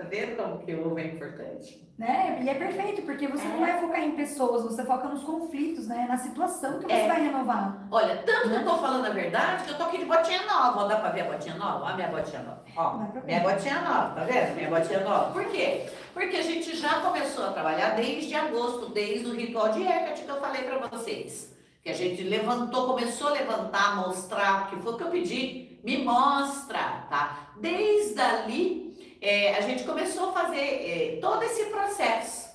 Tá 0.00 0.06
vendo 0.08 0.34
como 0.36 0.58
que 0.64 0.72
o 0.72 0.86
ovo 0.86 0.98
é 0.98 1.04
importante? 1.08 1.86
Né? 1.98 2.40
E 2.42 2.48
é 2.48 2.54
perfeito, 2.54 3.02
porque 3.02 3.28
você 3.28 3.44
não 3.46 3.56
É. 3.66 3.72
vai 3.72 3.80
focar 3.82 4.00
em 4.00 4.12
pessoas, 4.12 4.62
você 4.62 4.82
foca 4.86 5.08
nos 5.08 5.22
conflitos, 5.22 5.86
né? 5.88 6.06
Na 6.08 6.16
situação 6.16 6.78
que 6.78 6.86
você 6.86 6.92
É. 6.94 7.06
vai 7.06 7.20
renovar. 7.20 7.86
Olha, 7.90 8.16
tanto 8.24 8.48
que 8.48 8.54
eu 8.54 8.60
Né? 8.60 8.64
tô 8.64 8.78
falando 8.78 9.04
a 9.04 9.10
verdade 9.10 9.64
que 9.64 9.70
eu 9.72 9.76
tô 9.76 9.82
aqui 9.84 9.98
de 9.98 10.06
botinha 10.06 10.40
nova. 10.46 10.84
Ó, 10.84 10.88
dá 10.88 10.96
pra 10.96 11.10
ver 11.10 11.20
a 11.20 11.32
botinha 11.32 11.54
nova? 11.56 11.84
Ó, 11.84 11.88
a 11.88 11.94
minha 11.96 12.08
botinha 12.08 12.42
nova. 12.42 12.62
Ó, 12.74 13.20
minha 13.26 13.40
botinha 13.40 13.80
nova, 13.82 14.14
tá 14.14 14.24
vendo? 14.24 14.54
Minha 14.56 14.70
botinha 14.70 15.00
nova. 15.00 15.32
Por 15.32 15.44
quê? 15.50 15.86
Porque 16.14 16.36
a 16.36 16.42
gente 16.42 16.74
já 16.78 17.00
começou 17.00 17.44
a 17.48 17.52
trabalhar 17.52 17.90
desde 17.90 18.34
agosto, 18.34 18.88
desde 18.92 19.26
o 19.28 19.34
ritual 19.34 19.68
de 19.68 19.82
Hecate 19.82 20.22
que 20.22 20.30
eu 20.30 20.40
falei 20.40 20.62
pra 20.62 20.78
vocês. 20.88 21.54
Que 21.82 21.90
a 21.90 21.94
gente 21.94 22.22
levantou, 22.22 22.86
começou 22.86 23.28
a 23.28 23.32
levantar, 23.32 23.96
mostrar, 23.96 24.70
que 24.70 24.76
foi 24.76 24.94
o 24.94 24.96
que 24.96 25.02
eu 25.04 25.10
pedi. 25.10 25.78
Me 25.84 25.98
mostra, 26.02 26.78
tá? 27.10 27.48
Desde 27.60 28.18
ali, 28.20 28.89
é, 29.20 29.54
a 29.54 29.60
gente 29.60 29.84
começou 29.84 30.30
a 30.30 30.32
fazer 30.32 30.58
é, 30.58 31.18
todo 31.20 31.42
esse 31.42 31.66
processo. 31.66 32.50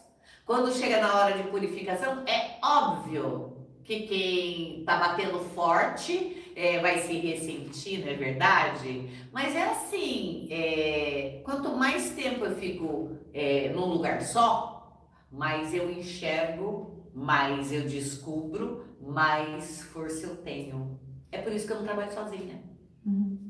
Quando 0.45 0.73
chega 0.73 0.99
na 0.99 1.15
hora 1.15 1.37
de 1.37 1.49
purificação, 1.49 2.23
é 2.27 2.57
óbvio 2.63 3.67
que 3.83 4.01
quem 4.01 4.83
tá 4.83 4.97
batendo 4.97 5.39
forte 5.39 6.51
é, 6.55 6.79
vai 6.79 6.99
se 6.99 7.13
ressentir, 7.13 7.99
não 8.03 8.11
é 8.11 8.15
verdade? 8.15 9.09
Mas 9.31 9.55
é 9.55 9.63
assim, 9.63 10.47
é, 10.49 11.41
quanto 11.43 11.69
mais 11.75 12.11
tempo 12.11 12.45
eu 12.45 12.55
fico 12.55 13.17
é, 13.33 13.69
num 13.69 13.85
lugar 13.85 14.21
só, 14.21 15.01
mais 15.31 15.73
eu 15.73 15.91
enxergo, 15.91 17.09
mais 17.13 17.71
eu 17.71 17.81
descubro, 17.81 18.85
mais 18.99 19.83
força 19.83 20.25
eu 20.25 20.37
tenho. 20.37 20.99
É 21.31 21.39
por 21.39 21.51
isso 21.51 21.67
que 21.67 21.73
eu 21.73 21.77
não 21.77 21.83
trabalho 21.85 22.11
sozinha. 22.11 22.63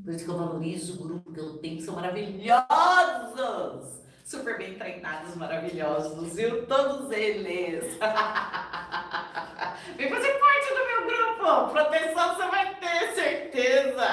Por 0.06 0.14
isso 0.14 0.24
que 0.24 0.30
eu 0.30 0.38
valorizo 0.38 0.94
o 0.94 0.98
grupo 1.08 1.32
que 1.32 1.40
eu 1.40 1.58
tenho, 1.58 1.78
que 1.78 1.82
são 1.82 1.96
maravilhosos! 1.96 2.54
Super 4.24 4.56
bem 4.56 4.78
treinados, 4.78 5.34
maravilhosos, 5.34 6.32
viu? 6.32 6.64
Todos 6.64 7.10
eles! 7.10 7.98
Vem 9.96 10.08
fazer 10.08 10.38
parte 10.38 10.68
do 10.68 10.86
meu 10.86 11.08
grupo! 11.08 11.72
Proteção 11.72 12.36
você 12.36 12.46
vai 12.46 12.76
ter, 12.76 13.16
certeza! 13.16 14.06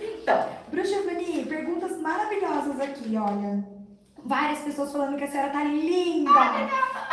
Então, 0.00 0.48
Bruxa 0.68 1.02
Vani, 1.02 1.46
perguntas 1.46 1.96
maravilhosas 2.00 2.80
aqui, 2.80 3.16
olha. 3.16 3.79
Várias 4.24 4.60
pessoas 4.60 4.92
falando 4.92 5.16
que 5.16 5.24
a 5.24 5.28
senhora 5.28 5.50
tá 5.50 5.64
linda! 5.64 6.30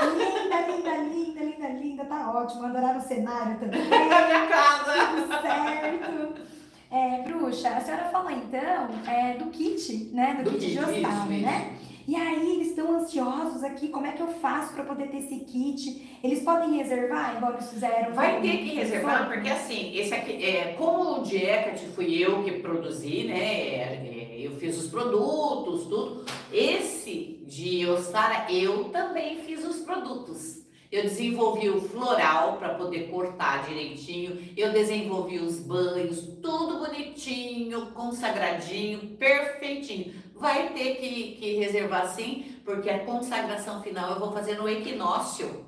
Linda, 0.01 0.67
linda, 0.67 0.97
linda, 0.97 1.43
linda, 1.43 1.67
linda, 1.69 2.05
tá 2.05 2.31
ótimo. 2.31 2.65
Adoraram 2.65 2.99
o 2.99 3.01
cenário 3.01 3.57
também. 3.59 3.81
na 3.87 4.25
minha 4.25 4.47
casa! 4.47 4.93
Tudo 5.15 5.41
certo. 5.41 6.57
É, 6.89 7.21
bruxa, 7.23 7.69
a 7.69 7.81
senhora 7.81 8.05
falou 8.05 8.31
então 8.31 8.89
é, 9.05 9.33
do 9.33 9.45
kit, 9.51 10.09
né? 10.13 10.35
Do, 10.35 10.43
Do 10.43 10.51
kit, 10.51 10.67
de 10.67 10.77
kit, 10.77 10.79
Ostara, 10.79 11.33
isso, 11.33 11.45
né? 11.45 11.73
E 12.07 12.15
aí, 12.15 12.53
eles 12.53 12.69
estão 12.69 12.95
ansiosos 12.95 13.63
aqui. 13.65 13.89
Como 13.89 14.07
é 14.07 14.13
que 14.13 14.21
eu 14.21 14.29
faço 14.29 14.73
para 14.73 14.85
poder 14.85 15.09
ter 15.09 15.17
esse 15.17 15.39
kit? 15.39 16.17
Eles 16.23 16.41
podem 16.41 16.77
reservar, 16.77 17.35
igual 17.35 17.53
eles 17.53 17.69
fizeram? 17.69 18.13
Vai 18.13 18.39
ter 18.39 18.57
que 18.59 18.75
reservar, 18.75 19.27
porque 19.27 19.49
assim, 19.49 19.93
esse 19.93 20.13
aqui, 20.13 20.41
é, 20.41 20.75
como 20.77 21.19
o 21.19 21.23
de 21.23 21.35
Hecate 21.35 21.87
fui 21.87 22.13
eu 22.13 22.43
que 22.43 22.59
produzi, 22.59 23.25
né? 23.25 23.37
é, 23.37 24.26
eu 24.43 24.55
fiz 24.57 24.77
os 24.77 24.89
produtos, 24.89 25.85
tudo. 25.87 26.25
Esse 26.51 27.43
de 27.47 27.87
Ostara, 27.87 28.51
eu 28.51 28.85
também 28.85 29.41
fiz 29.41 29.65
os 29.65 29.77
produtos. 29.77 30.65
Eu 30.91 31.03
desenvolvi 31.03 31.69
o 31.69 31.81
floral 31.81 32.57
para 32.57 32.75
poder 32.75 33.09
cortar 33.09 33.65
direitinho. 33.67 34.53
Eu 34.55 34.71
desenvolvi 34.71 35.39
os 35.39 35.59
banhos, 35.59 36.21
tudo 36.41 36.79
bonitinho, 36.79 37.87
consagradinho, 37.87 39.17
perfeitinho. 39.17 40.13
Vai 40.35 40.69
ter 40.69 40.95
que, 40.95 41.35
que 41.35 41.55
reservar 41.55 42.07
sim, 42.07 42.57
porque 42.63 42.89
a 42.89 42.99
consagração 42.99 43.81
final 43.81 44.13
eu 44.13 44.19
vou 44.19 44.31
fazer 44.31 44.55
no 44.55 44.69
equinócio. 44.69 45.66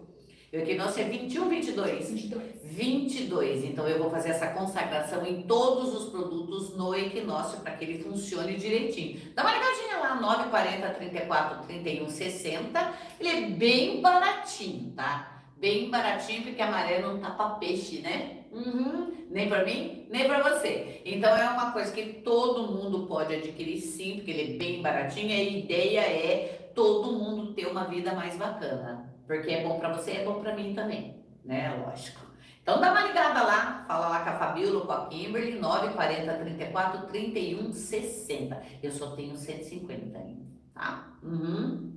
O 0.51 0.55
equinócio 0.55 1.03
é 1.03 1.05
21, 1.05 1.47
22. 1.47 2.11
22. 2.11 2.43
22. 2.63 3.65
Então 3.65 3.87
eu 3.87 3.99
vou 3.99 4.09
fazer 4.09 4.29
essa 4.29 4.47
consagração 4.47 5.23
em 5.23 5.43
todos 5.43 5.93
os 5.93 6.09
produtos 6.09 6.75
no 6.75 6.95
equinócio 6.95 7.59
para 7.59 7.73
que 7.73 7.85
ele 7.85 8.03
funcione 8.03 8.55
direitinho. 8.55 9.21
Dá 9.35 9.43
uma 9.43 9.53
ligadinha 9.53 9.97
lá, 9.97 10.15
940 10.15 10.89
34 10.89 11.67
31 11.67 12.09
60. 12.09 12.93
Ele 13.19 13.29
é 13.29 13.41
bem 13.51 14.01
baratinho, 14.01 14.91
tá? 14.93 15.43
Bem 15.55 15.89
baratinho 15.91 16.41
porque 16.41 16.61
a 16.61 16.71
maré 16.71 16.99
não 16.99 17.19
tapa 17.19 17.51
peixe, 17.51 17.99
né? 17.99 18.37
Uhum. 18.51 19.27
Nem 19.29 19.47
para 19.47 19.63
mim, 19.63 20.07
nem 20.09 20.25
para 20.25 20.41
você. 20.41 21.01
Então 21.05 21.35
é 21.37 21.47
uma 21.47 21.71
coisa 21.71 21.91
que 21.91 22.21
todo 22.23 22.71
mundo 22.71 23.05
pode 23.05 23.35
adquirir 23.35 23.79
sim, 23.79 24.15
porque 24.15 24.31
ele 24.31 24.55
é 24.55 24.57
bem 24.57 24.81
baratinho. 24.81 25.29
E 25.29 25.33
a 25.33 25.43
ideia 25.43 25.99
é 25.99 26.71
todo 26.73 27.11
mundo 27.11 27.53
ter 27.53 27.67
uma 27.67 27.83
vida 27.83 28.13
mais 28.13 28.35
bacana. 28.35 29.08
Porque 29.29 29.51
é 29.51 29.63
bom 29.63 29.77
para 29.77 29.93
você, 29.93 30.13
é 30.13 30.23
bom 30.23 30.41
para 30.41 30.55
mim 30.55 30.73
também, 30.73 31.23
né? 31.45 31.69
Lógico. 31.85 32.19
Então 32.63 32.81
dá 32.81 32.89
uma 32.89 33.03
ligada 33.05 33.43
lá, 33.43 33.85
fala 33.87 34.09
lá 34.09 34.23
com 34.23 34.29
a 34.31 34.39
Fabíola, 34.39 34.87
com 34.87 34.91
a 34.91 35.05
Kimberly, 35.05 35.59
940 35.59 36.33
34 36.33 37.05
31 37.05 37.71
60. 37.71 38.63
Eu 38.81 38.91
só 38.91 39.15
tenho 39.15 39.37
150 39.37 40.17
ainda, 40.17 40.45
tá? 40.73 41.13
Uhum. 41.21 41.93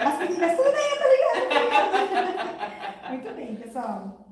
As 0.00 0.18
meninas 0.20 0.56
tudo 0.56 0.70
bem, 0.70 0.96
tá 0.96 1.08
ligado? 1.42 3.10
Muito 3.10 3.34
bem, 3.34 3.56
pessoal. 3.56 4.28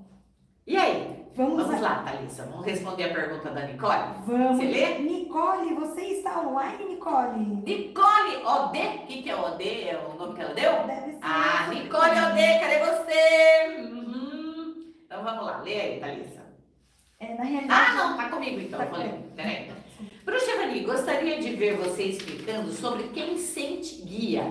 E 0.64 0.76
aí? 0.76 1.18
Vamos, 1.38 1.68
Vamos 1.68 1.80
lá, 1.80 2.02
Thalissa. 2.02 2.47
Vamos 2.47 2.66
responder 2.66 3.04
a 3.04 3.14
pergunta 3.14 3.50
da 3.50 3.64
Nicole? 3.64 4.02
Vamos. 4.26 4.57
Você 4.57 4.64
lê? 4.64 4.99
Nicole, 4.99 5.73
você 5.73 6.00
está 6.00 6.40
online, 6.40 6.85
Nicole? 6.85 7.38
Nicole 7.64 8.45
OD, 8.45 8.78
o 8.78 9.07
que, 9.07 9.23
que 9.23 9.30
é 9.30 9.37
OD? 9.37 9.62
É 9.62 10.04
o 10.04 10.18
nome 10.18 10.35
que 10.35 10.40
ela 10.42 10.52
deu? 10.52 10.73
Deve 10.85 11.12
ser. 11.12 11.18
Ah, 11.23 11.68
Nicole 11.68 12.11
OD, 12.11 12.59
cadê 12.59 12.78
você? 12.80 13.83
Uhum. 13.83 14.92
Então 15.07 15.23
vamos 15.23 15.47
lá, 15.47 15.61
lê 15.61 15.80
aí, 15.80 16.00
Thalissa. 16.00 16.45
É, 17.21 17.35
na 17.37 17.45
realidade. 17.45 17.83
Ah, 17.88 17.95
não, 17.95 18.16
tá 18.16 18.28
comigo 18.30 18.61
então. 18.61 18.80
Tá 18.80 18.87
Vou 18.87 18.99
ler. 18.99 19.14
Peraí. 19.37 19.71
Bruxa 20.25 20.57
Vani, 20.57 20.80
gostaria 20.80 21.38
de 21.38 21.54
ver 21.54 21.76
você 21.76 22.02
explicando 22.02 22.73
sobre 22.73 23.04
quem 23.11 23.38
sente 23.38 24.02
guia, 24.02 24.42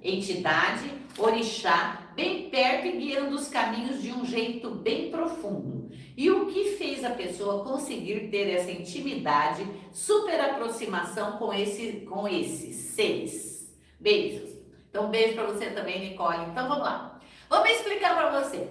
entidade, 0.00 0.92
orixá, 1.18 2.05
bem 2.16 2.48
perto 2.48 2.86
e 2.86 2.92
guiando 2.92 3.36
os 3.36 3.48
caminhos 3.48 4.02
de 4.02 4.10
um 4.10 4.24
jeito 4.24 4.70
bem 4.70 5.10
profundo. 5.10 5.90
E 6.16 6.30
o 6.30 6.46
que 6.46 6.76
fez 6.76 7.04
a 7.04 7.10
pessoa 7.10 7.62
conseguir 7.62 8.30
ter 8.30 8.50
essa 8.50 8.70
intimidade, 8.70 9.66
super 9.92 10.40
aproximação 10.40 11.36
com, 11.36 11.52
esse, 11.52 12.06
com 12.08 12.26
esses 12.26 12.74
seres? 12.74 13.70
Beijos. 14.00 14.56
Então, 14.88 15.10
beijo 15.10 15.34
para 15.34 15.44
você 15.44 15.66
também, 15.66 16.00
Nicole. 16.00 16.46
Então, 16.50 16.66
vamos 16.66 16.84
lá. 16.84 17.20
Vamos 17.50 17.70
explicar 17.70 18.16
para 18.16 18.40
você. 18.40 18.66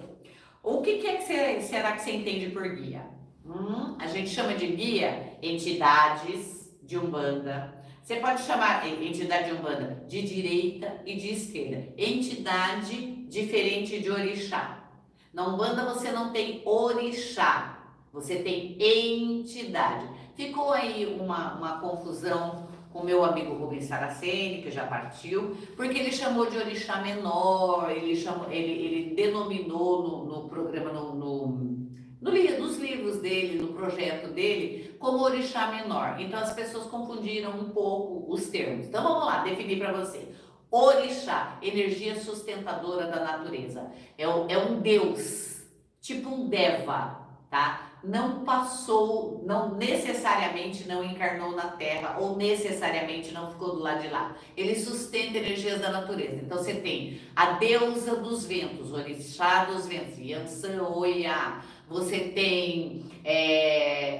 O 0.60 0.82
que, 0.82 0.98
que 0.98 1.06
é 1.06 1.16
que 1.16 1.24
você, 1.24 1.60
será 1.60 1.92
que 1.92 2.02
você 2.02 2.10
entende 2.10 2.50
por 2.50 2.68
guia? 2.68 3.06
Hum, 3.44 3.96
a 4.00 4.08
gente 4.08 4.30
chama 4.30 4.54
de 4.54 4.66
guia 4.66 5.38
entidades 5.40 6.76
de 6.82 6.98
Umbanda. 6.98 7.80
Você 8.02 8.16
pode 8.16 8.42
chamar 8.42 8.84
eh, 8.84 9.04
entidade 9.04 9.50
de 9.50 9.56
Umbanda 9.56 10.04
de 10.08 10.22
direita 10.22 11.00
e 11.06 11.14
de 11.14 11.32
esquerda. 11.32 11.92
Entidade 11.96 13.15
diferente 13.28 14.00
de 14.00 14.10
orixá. 14.10 14.84
Na 15.32 15.48
Umbanda 15.48 15.84
você 15.84 16.10
não 16.10 16.32
tem 16.32 16.62
orixá, 16.64 17.78
você 18.12 18.36
tem 18.36 18.76
entidade. 18.80 20.08
Ficou 20.34 20.72
aí 20.72 21.18
uma, 21.20 21.54
uma 21.54 21.80
confusão 21.80 22.68
com 22.92 23.04
meu 23.04 23.22
amigo 23.24 23.54
Rubens 23.54 23.84
Saraceni, 23.84 24.62
que 24.62 24.70
já 24.70 24.86
partiu, 24.86 25.54
porque 25.76 25.98
ele 25.98 26.12
chamou 26.12 26.48
de 26.48 26.56
orixá 26.56 27.02
menor, 27.02 27.90
ele, 27.90 28.16
chamou, 28.16 28.50
ele, 28.50 28.72
ele 28.72 29.14
denominou 29.14 30.02
no, 30.02 30.24
no 30.24 30.48
programa, 30.48 30.92
no, 30.92 31.14
no 31.14 31.76
no 32.20 32.32
nos 32.58 32.78
livros 32.78 33.18
dele, 33.18 33.60
no 33.60 33.68
projeto 33.74 34.32
dele, 34.32 34.96
como 34.98 35.22
orixá 35.22 35.70
menor. 35.70 36.16
Então 36.18 36.40
as 36.40 36.52
pessoas 36.52 36.86
confundiram 36.86 37.52
um 37.52 37.70
pouco 37.70 38.32
os 38.32 38.48
termos. 38.48 38.86
Então 38.86 39.02
vamos 39.02 39.26
lá, 39.26 39.44
definir 39.44 39.78
para 39.78 39.92
você. 39.92 40.28
Orixá, 40.70 41.58
energia 41.62 42.18
sustentadora 42.20 43.06
da 43.06 43.20
natureza. 43.24 43.86
É, 44.18 44.24
é 44.24 44.58
um 44.58 44.80
deus, 44.80 45.62
tipo 46.00 46.28
um 46.28 46.48
deva, 46.48 47.20
tá? 47.50 47.82
Não 48.04 48.44
passou, 48.44 49.42
não 49.46 49.74
necessariamente 49.74 50.86
não 50.86 51.02
encarnou 51.02 51.52
na 51.52 51.68
terra 51.70 52.18
ou 52.20 52.36
necessariamente 52.36 53.32
não 53.32 53.50
ficou 53.50 53.74
do 53.74 53.80
lado 53.82 54.02
de 54.02 54.08
lá. 54.08 54.36
Ele 54.56 54.76
sustenta 54.76 55.38
energias 55.38 55.80
da 55.80 55.90
natureza. 55.90 56.36
Então 56.36 56.58
você 56.58 56.74
tem 56.74 57.20
a 57.34 57.52
deusa 57.52 58.14
dos 58.16 58.44
ventos, 58.46 58.92
orixá 58.92 59.64
dos 59.64 59.86
ventos, 59.86 60.18
Yansan 60.18 60.82
Oiá. 60.82 61.62
Você 61.88 62.18
tem 62.28 63.06
é, 63.24 64.10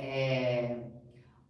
é, 0.70 0.78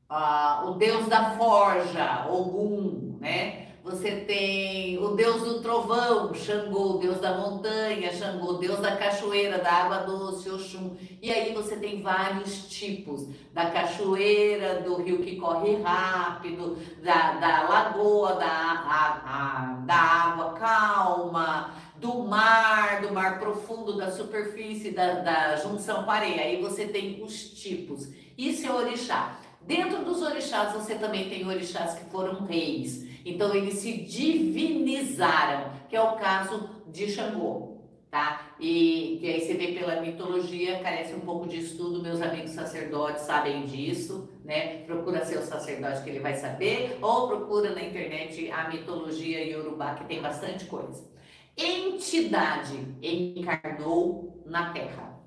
a- 0.08 0.64
o 0.66 0.72
deus 0.72 1.06
da 1.08 1.30
forja, 1.38 2.26
Ogum, 2.30 3.16
né? 3.20 3.65
Você 3.87 4.16
tem 4.16 4.99
o 4.99 5.11
deus 5.11 5.43
do 5.43 5.62
trovão, 5.62 6.35
Xangô, 6.35 6.99
deus 6.99 7.21
da 7.21 7.38
montanha, 7.38 8.12
Xangô, 8.12 8.55
deus 8.55 8.81
da 8.81 8.97
cachoeira, 8.97 9.59
da 9.59 9.71
água 9.73 9.99
doce, 9.99 10.50
Oxum. 10.50 10.97
E 11.23 11.31
aí 11.31 11.55
você 11.55 11.76
tem 11.76 12.02
vários 12.02 12.66
tipos, 12.69 13.28
da 13.55 13.71
cachoeira, 13.71 14.81
do 14.81 14.97
rio 14.97 15.23
que 15.23 15.37
corre 15.37 15.81
rápido, 15.81 16.76
da, 17.00 17.35
da 17.35 17.69
lagoa, 17.69 18.35
da, 18.35 18.45
a, 18.45 19.21
a, 19.25 19.73
da 19.87 19.95
água 19.95 20.55
calma, 20.55 21.73
do 21.95 22.25
mar, 22.25 23.02
do 23.02 23.14
mar 23.14 23.38
profundo, 23.38 23.97
da 23.97 24.11
superfície, 24.11 24.90
da, 24.90 25.21
da 25.21 25.57
junção 25.59 26.02
com 26.02 26.11
areia. 26.11 26.43
Aí 26.43 26.61
você 26.61 26.88
tem 26.88 27.23
os 27.23 27.50
tipos. 27.50 28.09
Isso 28.37 28.66
é 28.66 28.73
orixá. 28.73 29.38
Dentro 29.61 30.05
dos 30.05 30.23
orixás, 30.23 30.73
você 30.73 30.97
também 30.97 31.28
tem 31.28 31.47
orixás 31.47 31.95
que 31.95 32.11
foram 32.11 32.45
reis. 32.45 33.05
Então 33.26 33.52
eles 33.52 33.75
se 33.75 33.92
divinizaram, 33.92 35.73
que 35.88 35.97
é 35.97 36.00
o 36.00 36.12
caso 36.12 36.71
de 36.87 37.11
Xangô, 37.11 37.78
tá? 38.09 38.54
E 38.61 39.18
que 39.21 39.26
aí 39.26 39.40
você 39.40 39.54
vê 39.54 39.73
pela 39.73 40.00
mitologia, 40.00 40.78
carece 40.78 41.12
um 41.12 41.21
pouco 41.21 41.49
de 41.49 41.59
estudo, 41.59 42.00
meus 42.00 42.23
amigos 42.23 42.52
sacerdotes 42.52 43.23
sabem 43.23 43.66
disso, 43.66 44.30
né? 44.45 44.85
Procura 44.85 45.25
ser 45.25 45.38
o 45.38 45.42
sacerdote 45.42 46.04
que 46.04 46.11
ele 46.11 46.21
vai 46.21 46.35
saber, 46.35 46.99
ou 47.02 47.26
procura 47.26 47.75
na 47.75 47.83
internet 47.83 48.49
a 48.52 48.68
mitologia 48.68 49.45
iorubá, 49.45 49.97
que 49.97 50.04
tem 50.04 50.23
bastante 50.23 50.66
coisa. 50.66 51.11
Entidade 51.56 52.78
encarnou 53.02 54.40
na 54.47 54.73
Terra. 54.73 55.18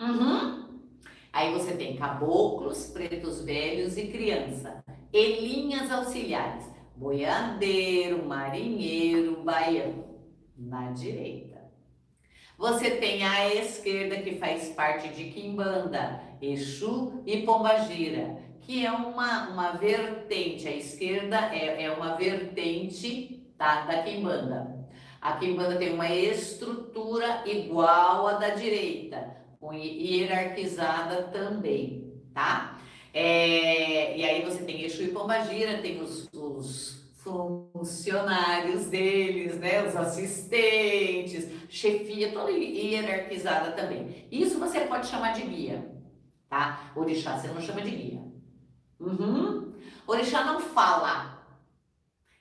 Uhum. 0.00 0.62
Aí 1.32 1.52
você 1.52 1.74
tem 1.74 1.96
caboclos, 1.96 2.86
pretos 2.90 3.42
velhos 3.44 3.96
e 3.98 4.06
criança, 4.06 4.84
e 5.12 5.40
linhas 5.40 5.90
auxiliares 5.90 6.71
boiadeiro, 7.02 8.24
marinheiro, 8.24 9.42
baiano, 9.42 10.04
na 10.56 10.92
direita. 10.92 11.60
Você 12.56 12.92
tem 12.92 13.24
a 13.24 13.52
esquerda 13.52 14.18
que 14.18 14.36
faz 14.36 14.68
parte 14.68 15.08
de 15.08 15.24
Quimbanda, 15.24 16.22
Exu 16.40 17.20
e 17.26 17.42
Pombagira, 17.42 18.38
que 18.60 18.86
é 18.86 18.92
uma, 18.92 19.48
uma 19.48 19.72
vertente, 19.72 20.68
a 20.68 20.76
esquerda 20.76 21.52
é, 21.52 21.82
é 21.82 21.90
uma 21.90 22.14
vertente 22.14 23.44
tá, 23.58 23.80
da 23.80 24.04
Quimbanda. 24.04 24.86
A 25.20 25.32
Quimbanda 25.32 25.76
tem 25.76 25.92
uma 25.92 26.08
estrutura 26.08 27.42
igual 27.46 28.28
à 28.28 28.34
da 28.34 28.50
direita, 28.50 29.36
hierarquizada 29.60 31.24
também, 31.24 32.12
tá? 32.32 32.78
É, 33.14 34.16
e 34.16 34.24
aí 34.24 34.42
você 34.42 34.62
tem 34.64 34.84
Exu 34.84 35.02
e 35.02 35.08
Pombagira, 35.08 35.78
tem 35.78 36.00
os, 36.00 36.28
os 36.62 37.02
funcionários 37.16 38.86
deles, 38.86 39.58
né, 39.58 39.86
os 39.86 39.96
assistentes, 39.96 41.48
chefia, 41.68 42.32
toda 42.32 42.50
hierarquizada 42.50 43.72
também. 43.72 44.26
Isso 44.30 44.58
você 44.58 44.80
pode 44.80 45.06
chamar 45.06 45.32
de 45.32 45.42
guia, 45.42 45.90
tá? 46.48 46.92
Orixá 46.94 47.38
você 47.38 47.48
não 47.48 47.60
chama 47.60 47.82
de 47.82 47.90
guia. 47.90 48.22
Uhum. 48.98 49.72
Orixá 50.06 50.44
não 50.44 50.60
fala, 50.60 51.44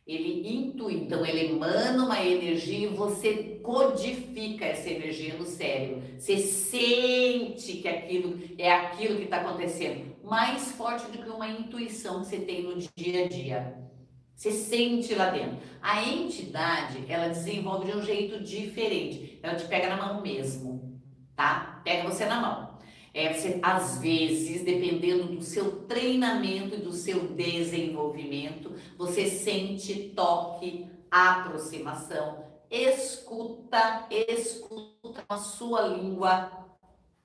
ele 0.06 0.48
intui, 0.48 0.96
então 0.96 1.26
ele 1.26 1.54
emana 1.54 2.04
uma 2.04 2.24
energia 2.24 2.88
e 2.88 2.94
você 2.94 3.60
codifica 3.64 4.66
essa 4.66 4.90
energia 4.90 5.36
no 5.36 5.46
cérebro. 5.46 6.02
Você 6.18 6.38
sente 6.38 7.74
que 7.74 7.88
aquilo 7.88 8.40
é 8.58 8.72
aquilo 8.72 9.18
que 9.18 9.24
está 9.24 9.38
acontecendo 9.38 10.12
mais 10.24 10.72
forte 10.72 11.12
do 11.12 11.18
que 11.18 11.30
uma 11.30 11.48
intuição 11.48 12.22
que 12.22 12.28
você 12.28 12.40
tem 12.40 12.64
no 12.64 12.78
dia 12.96 13.26
a 13.26 13.28
dia. 13.28 13.92
Você 14.42 14.54
sente 14.54 15.14
lá 15.14 15.30
dentro. 15.30 15.60
A 15.80 16.04
entidade, 16.04 17.06
ela 17.08 17.28
desenvolve 17.28 17.92
de 17.92 17.96
um 17.96 18.02
jeito 18.02 18.44
diferente. 18.44 19.40
Ela 19.44 19.54
te 19.54 19.66
pega 19.66 19.88
na 19.88 19.98
mão 19.98 20.20
mesmo, 20.20 21.00
tá? 21.36 21.80
Pega 21.84 22.10
você 22.10 22.26
na 22.26 22.42
mão. 22.42 22.80
É, 23.14 23.32
você, 23.32 23.60
às 23.62 24.00
vezes, 24.00 24.64
dependendo 24.64 25.28
do 25.28 25.44
seu 25.44 25.84
treinamento 25.84 26.74
e 26.74 26.80
do 26.80 26.92
seu 26.92 27.28
desenvolvimento, 27.28 28.74
você 28.98 29.28
sente 29.28 30.12
toque, 30.16 30.88
aproximação, 31.12 32.44
escuta, 32.68 34.08
escuta 34.10 35.24
a 35.30 35.38
sua 35.38 35.82
língua, 35.82 36.52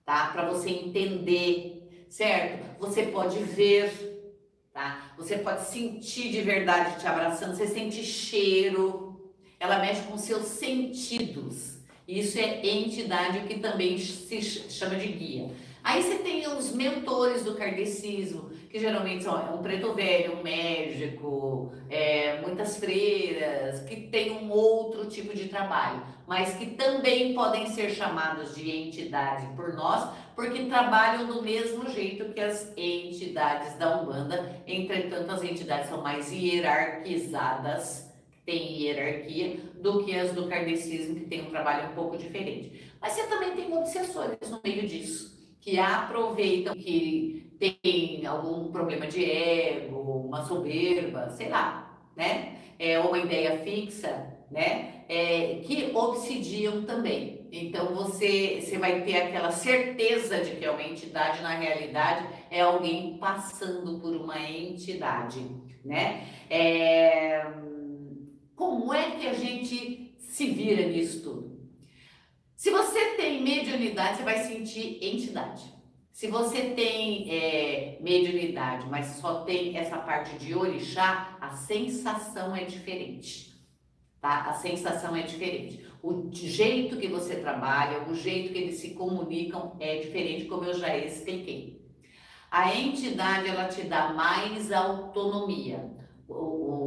tá? 0.05 0.33
Para 0.35 0.51
você 0.51 0.69
entender 0.69 1.87
certo? 2.09 2.79
Você 2.79 3.05
pode 3.05 3.39
ver, 3.39 4.16
tá? 4.77 5.11
Você 5.17 5.39
pode 5.39 5.67
sentir 5.71 6.31
de 6.31 6.43
verdade 6.43 7.01
te 7.01 7.07
abraçando, 7.07 7.57
você 7.57 7.67
sente 7.67 8.05
cheiro, 8.05 9.33
ela 9.59 9.79
mexe 9.79 10.03
com 10.03 10.19
seus 10.19 10.45
sentidos. 10.45 11.79
Isso 12.07 12.39
é 12.39 12.65
entidade 12.65 13.49
que 13.49 13.59
também 13.59 13.99
se 13.99 14.43
chama 14.43 14.97
de 14.97 15.09
guia. 15.09 15.51
Aí 15.83 16.03
você 16.03 16.17
tem 16.17 16.47
os 16.47 16.73
mentores 16.73 17.43
do 17.43 17.55
kardecismo, 17.55 18.51
que 18.71 18.79
geralmente 18.79 19.25
são 19.25 19.55
um 19.55 19.63
preto 19.63 19.93
velho, 19.93 20.39
um 20.39 20.43
médico, 20.43 21.73
é, 21.89 22.41
muitas 22.41 22.77
freiras, 22.77 23.81
que 23.81 23.97
tem 24.09 24.33
um 24.33 24.51
outro 24.51 25.07
tipo 25.07 25.35
de 25.35 25.49
trabalho, 25.49 26.03
mas 26.27 26.55
que 26.55 26.67
também 26.67 27.35
podem 27.35 27.67
ser 27.67 27.91
chamados 27.91 28.55
de 28.55 28.71
entidade 28.71 29.47
por 29.55 29.75
nós, 29.75 30.11
porque 30.35 30.65
trabalham 30.65 31.27
do 31.27 31.43
mesmo 31.43 31.89
jeito 31.89 32.33
que 32.33 32.41
as 32.41 32.73
entidades 32.77 33.75
da 33.79 34.01
Umbanda, 34.01 34.63
entretanto 34.67 35.31
as 35.31 35.43
entidades 35.43 35.89
são 35.89 36.03
mais 36.03 36.31
hierarquizadas, 36.33 38.13
têm 38.45 38.83
hierarquia, 38.83 39.57
do 39.81 40.05
que 40.05 40.15
as 40.17 40.33
do 40.33 40.49
kardecismo, 40.49 41.17
que 41.17 41.27
tem 41.27 41.43
um 41.43 41.51
trabalho 41.51 41.91
um 41.91 41.95
pouco 41.95 42.17
diferente. 42.17 42.93
Mas 43.01 43.13
você 43.13 43.27
também 43.27 43.55
tem 43.55 43.77
obsessores 43.77 44.51
no 44.51 44.61
meio 44.63 44.87
disso, 44.87 45.36
que 45.67 45.81
aproveitam 45.81 46.77
que 46.77 47.51
tem 47.59 48.25
algum 48.25 48.71
problema 48.71 49.09
de 49.09 49.29
ego, 49.29 49.97
uma 50.29 50.45
soberba, 50.45 51.29
sei 51.31 51.49
lá, 51.49 52.09
né? 52.15 52.57
É 52.79 53.01
uma 53.01 53.19
ideia 53.19 53.59
fixa, 53.59 54.33
né? 54.49 55.03
É, 55.09 55.57
que 55.65 55.91
obsidiam 55.93 56.85
também. 56.85 57.49
Então 57.51 57.93
você, 57.97 58.61
você 58.61 58.79
vai 58.79 59.03
ter 59.03 59.17
aquela 59.17 59.51
certeza 59.51 60.39
de 60.39 60.53
que 60.53 60.65
é 60.65 60.71
uma 60.71 60.85
entidade, 60.85 61.43
na 61.43 61.57
realidade 61.59 62.29
é 62.49 62.61
alguém 62.61 63.19
passando 63.19 63.99
por 63.99 64.15
uma 64.15 64.39
entidade, 64.39 65.45
né? 65.85 66.29
É, 66.49 67.45
como 68.55 68.95
é 68.95 69.17
que 69.17 69.27
a 69.27 69.33
gente 69.33 70.15
se 70.21 70.47
vira 70.47 70.87
nisso 70.87 71.25
tudo? 71.25 71.56
Se 72.57 72.71
você 72.71 73.17
tem 73.17 73.43
mediunidade, 73.43 74.17
você 74.17 74.23
vai 74.23 74.39
sentir 74.39 74.99
entidade. 75.03 75.63
Se 76.11 76.29
você 76.29 76.71
tem 76.71 77.31
é, 77.31 77.99
mediunidade, 78.01 78.89
mas 78.89 79.19
só 79.21 79.45
tem 79.45 79.77
essa 79.77 79.99
parte 79.99 80.39
de 80.39 80.55
orixá, 80.55 81.37
a 81.39 81.51
sensação 81.51 82.57
é 82.57 82.65
diferente. 82.65 83.55
Tá? 84.19 84.47
A 84.47 84.55
sensação 84.55 85.15
é 85.15 85.21
diferente. 85.21 85.87
O 86.03 86.31
jeito 86.33 86.97
que 86.97 87.09
você 87.09 87.37
trabalha, 87.37 88.09
o 88.09 88.15
jeito 88.15 88.51
que 88.51 88.59
eles 88.59 88.77
se 88.77 88.95
comunicam 88.95 89.77
é 89.79 89.97
diferente, 89.97 90.47
como 90.47 90.65
eu 90.65 90.73
já 90.73 90.97
expliquei. 90.97 91.85
A 92.51 92.75
entidade 92.75 93.49
ela 93.49 93.69
te 93.69 93.83
dá 93.83 94.15
mais 94.15 94.73
autonomia. 94.73 95.91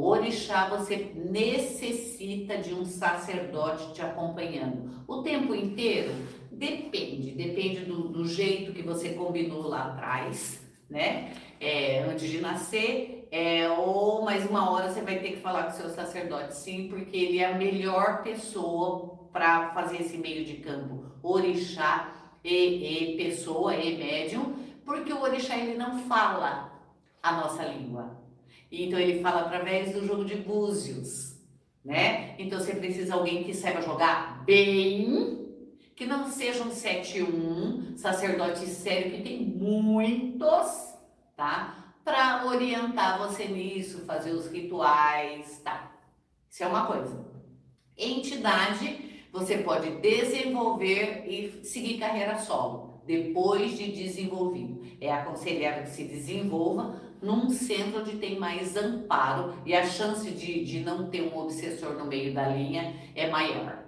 Orixá 0.01 0.67
você 0.69 1.11
necessita 1.15 2.57
de 2.57 2.73
um 2.73 2.85
sacerdote 2.85 3.93
te 3.93 4.01
acompanhando 4.01 5.03
o 5.07 5.21
tempo 5.21 5.53
inteiro 5.53 6.13
Depende, 6.59 7.31
depende 7.31 7.85
do, 7.85 8.09
do 8.09 8.27
jeito 8.27 8.73
que 8.73 8.81
você 8.81 9.13
combinou 9.13 9.69
lá 9.69 9.85
atrás, 9.85 10.61
né? 10.89 11.31
É, 11.57 12.03
antes 12.03 12.29
de 12.29 12.41
nascer, 12.41 13.29
é, 13.31 13.69
ou 13.69 14.25
mais 14.25 14.45
uma 14.45 14.69
hora 14.69 14.91
você 14.91 15.01
vai 15.01 15.19
ter 15.19 15.29
que 15.29 15.39
falar 15.39 15.63
com 15.63 15.69
o 15.69 15.73
seu 15.75 15.89
sacerdote, 15.89 16.57
sim, 16.57 16.89
porque 16.89 17.15
ele 17.15 17.39
é 17.39 17.45
a 17.45 17.57
melhor 17.57 18.23
pessoa 18.23 19.29
para 19.31 19.69
fazer 19.73 20.01
esse 20.01 20.17
meio 20.17 20.43
de 20.43 20.55
campo, 20.55 21.05
orixá 21.23 22.13
e, 22.43 23.13
e 23.13 23.15
pessoa 23.15 23.73
e 23.77 23.97
médium, 23.97 24.55
porque 24.83 25.13
o 25.13 25.21
orixá 25.21 25.55
ele 25.55 25.77
não 25.77 25.99
fala 25.99 26.77
a 27.23 27.31
nossa 27.37 27.63
língua. 27.63 28.18
Então 28.71 28.99
ele 28.99 29.21
fala 29.21 29.41
através 29.41 29.93
do 29.93 30.05
jogo 30.05 30.25
de 30.25 30.35
búzios, 30.35 31.35
né? 31.83 32.35
Então 32.37 32.59
você 32.59 32.75
precisa 32.75 33.05
de 33.05 33.11
alguém 33.11 33.43
que 33.43 33.53
saiba 33.53 33.81
jogar 33.81 34.43
bem 34.45 35.37
que 35.95 36.05
não 36.05 36.27
seja 36.27 36.63
um 36.63 36.69
7-1, 36.69 37.97
sacerdote 37.97 38.65
sério, 38.67 39.11
que 39.11 39.21
tem 39.21 39.45
muitos, 39.45 40.95
tá? 41.35 41.93
Para 42.05 42.45
orientar 42.45 43.19
você 43.19 43.45
nisso, 43.45 44.05
fazer 44.05 44.31
os 44.31 44.47
rituais, 44.47 45.59
tá? 45.61 45.91
Isso 46.49 46.63
é 46.63 46.67
uma 46.67 46.85
coisa. 46.85 47.27
Entidade, 47.97 49.25
você 49.29 49.57
pode 49.57 49.91
desenvolver 49.97 51.25
e 51.27 51.65
seguir 51.65 51.97
carreira 51.97 52.39
solo. 52.39 53.01
depois 53.09 53.75
de 53.75 53.91
desenvolvido. 53.91 54.83
É 55.01 55.11
aconselhável 55.11 55.83
que 55.83 55.89
se 55.89 56.03
desenvolva 56.03 57.01
num 57.21 57.49
centro 57.49 58.01
onde 58.01 58.17
tem 58.17 58.39
mais 58.39 58.75
amparo 58.75 59.55
e 59.65 59.73
a 59.73 59.85
chance 59.85 60.29
de, 60.31 60.63
de 60.63 60.79
não 60.79 61.09
ter 61.09 61.21
um 61.21 61.37
obsessor 61.37 61.93
no 61.93 62.05
meio 62.05 62.33
da 62.33 62.47
linha 62.47 62.95
é 63.15 63.29
maior. 63.29 63.83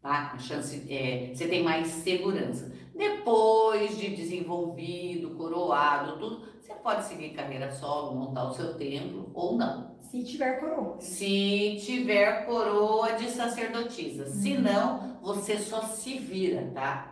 Tá? 0.00 0.32
A 0.34 0.38
chance 0.38 0.84
é, 0.92 1.32
você 1.32 1.46
tem 1.46 1.62
mais 1.62 1.86
segurança. 1.88 2.72
Depois 2.94 3.96
de 3.96 4.14
desenvolvido, 4.14 5.30
coroado, 5.30 6.18
tudo, 6.18 6.42
você 6.60 6.74
pode 6.74 7.04
seguir 7.04 7.30
carreira 7.30 7.70
solo, 7.70 8.14
montar 8.14 8.48
o 8.48 8.52
seu 8.52 8.74
templo 8.74 9.30
ou 9.32 9.56
não. 9.56 9.92
Se 10.00 10.22
tiver 10.24 10.58
coroa. 10.60 11.00
Se 11.00 11.76
tiver 11.80 12.44
coroa 12.44 13.12
de 13.12 13.30
sacerdotisa. 13.30 14.24
Uhum. 14.24 14.30
Se 14.30 14.58
não, 14.58 15.18
você 15.22 15.56
só 15.58 15.82
se 15.82 16.18
vira, 16.18 16.70
tá? 16.74 17.10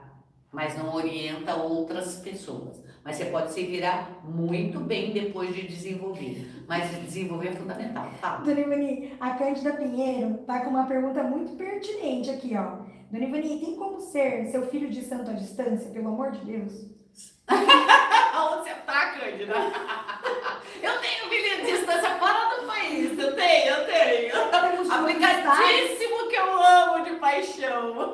Mas 0.52 0.76
não 0.76 0.94
orienta 0.94 1.54
outras 1.56 2.16
pessoas. 2.16 2.82
Mas 3.10 3.16
você 3.16 3.24
pode 3.24 3.52
se 3.52 3.64
virar 3.64 4.08
muito 4.22 4.78
bem 4.78 5.10
depois 5.10 5.52
de 5.52 5.66
desenvolver. 5.66 6.48
Mas 6.68 6.88
desenvolver 6.90 7.48
é 7.48 7.52
fundamental, 7.52 8.08
tá? 8.20 8.36
Dona 8.36 8.60
Ivani, 8.60 9.16
a 9.18 9.30
Cândida 9.30 9.72
Pinheiro 9.72 10.38
tá 10.46 10.60
com 10.60 10.70
uma 10.70 10.86
pergunta 10.86 11.20
muito 11.24 11.56
pertinente 11.56 12.30
aqui, 12.30 12.56
ó. 12.56 12.84
Dona 13.10 13.24
Ivani, 13.24 13.58
tem 13.58 13.74
como 13.74 13.98
ser 14.00 14.46
seu 14.52 14.64
filho 14.68 14.88
de 14.88 15.02
santo 15.02 15.28
à 15.28 15.32
distância, 15.32 15.90
pelo 15.90 16.06
amor 16.06 16.30
de 16.30 16.44
Deus? 16.44 16.86
Aonde 18.32 18.68
você 18.68 18.74
tá, 18.86 19.10
Cândida? 19.18 19.54
Eu 20.80 21.00
tenho 21.00 21.28
filho 21.28 21.56
de 21.64 21.72
distância 21.72 22.10
fora 22.14 22.60
do 22.60 22.66
país. 22.68 23.18
Eu 23.18 23.34
tenho, 23.34 23.74
eu 23.74 23.86
tenho. 23.86 24.40
Aplicadíssimo 24.92 26.28
que 26.28 26.36
eu 26.36 26.62
amo 26.62 27.04
de 27.04 27.16
paixão. 27.16 28.12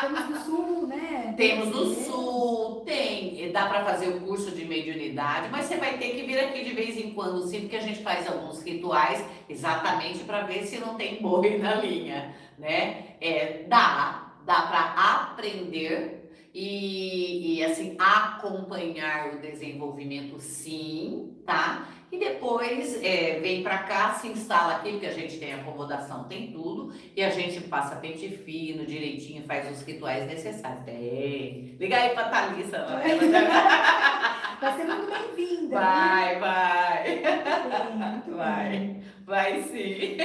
Temos 0.00 0.24
do 0.26 0.44
sul, 0.44 0.86
né? 0.88 1.01
Temos 1.36 1.68
no 1.68 1.94
sul, 1.94 2.82
tem. 2.84 3.50
Dá 3.52 3.66
para 3.66 3.84
fazer 3.84 4.08
o 4.08 4.20
curso 4.20 4.50
de 4.50 4.64
mediunidade, 4.64 5.48
mas 5.50 5.66
você 5.66 5.76
vai 5.76 5.98
ter 5.98 6.10
que 6.10 6.22
vir 6.22 6.38
aqui 6.38 6.64
de 6.64 6.72
vez 6.72 6.96
em 6.96 7.12
quando, 7.12 7.46
sim, 7.46 7.60
porque 7.60 7.76
a 7.76 7.80
gente 7.80 8.02
faz 8.02 8.26
alguns 8.26 8.62
rituais 8.62 9.24
exatamente 9.48 10.20
para 10.20 10.42
ver 10.42 10.64
se 10.64 10.78
não 10.78 10.94
tem 10.94 11.20
boi 11.20 11.58
na 11.58 11.74
linha, 11.76 12.34
né? 12.58 13.16
É, 13.20 13.64
dá, 13.68 14.32
dá 14.44 14.62
para 14.62 15.30
aprender 15.30 16.22
e, 16.54 17.58
e, 17.58 17.64
assim 17.64 17.96
acompanhar 17.98 19.34
o 19.34 19.38
desenvolvimento, 19.38 20.38
sim, 20.38 21.36
tá? 21.46 21.88
E 22.12 22.18
depois 22.18 23.02
é, 23.02 23.40
vem 23.40 23.62
para 23.62 23.78
cá, 23.78 24.12
se 24.12 24.28
instala 24.28 24.74
aqui, 24.76 24.90
porque 24.92 25.06
a 25.06 25.12
gente 25.12 25.38
tem 25.38 25.54
acomodação, 25.54 26.24
tem 26.24 26.52
tudo, 26.52 26.92
e 27.16 27.24
a 27.24 27.30
gente 27.30 27.62
passa 27.62 27.96
pente 27.96 28.28
fino, 28.28 28.84
direitinho, 28.84 29.42
faz 29.44 29.70
os 29.70 29.82
rituais 29.82 30.26
necessários. 30.26 30.84
Tem. 30.84 31.74
Liga 31.80 31.96
aí 31.96 32.10
pra 32.10 32.28
Thalissa. 32.28 32.84
Vai 34.60 34.76
ser 34.76 34.84
muito 34.84 35.10
bem-vinda. 35.10 35.74
Vai, 35.80 36.38
vai. 36.38 37.22
Muito 37.22 37.88
bem, 37.88 38.10
muito 38.12 38.36
Vai. 38.36 38.68
bem. 38.68 39.02
Vai 39.24 39.62
sim. 39.62 40.16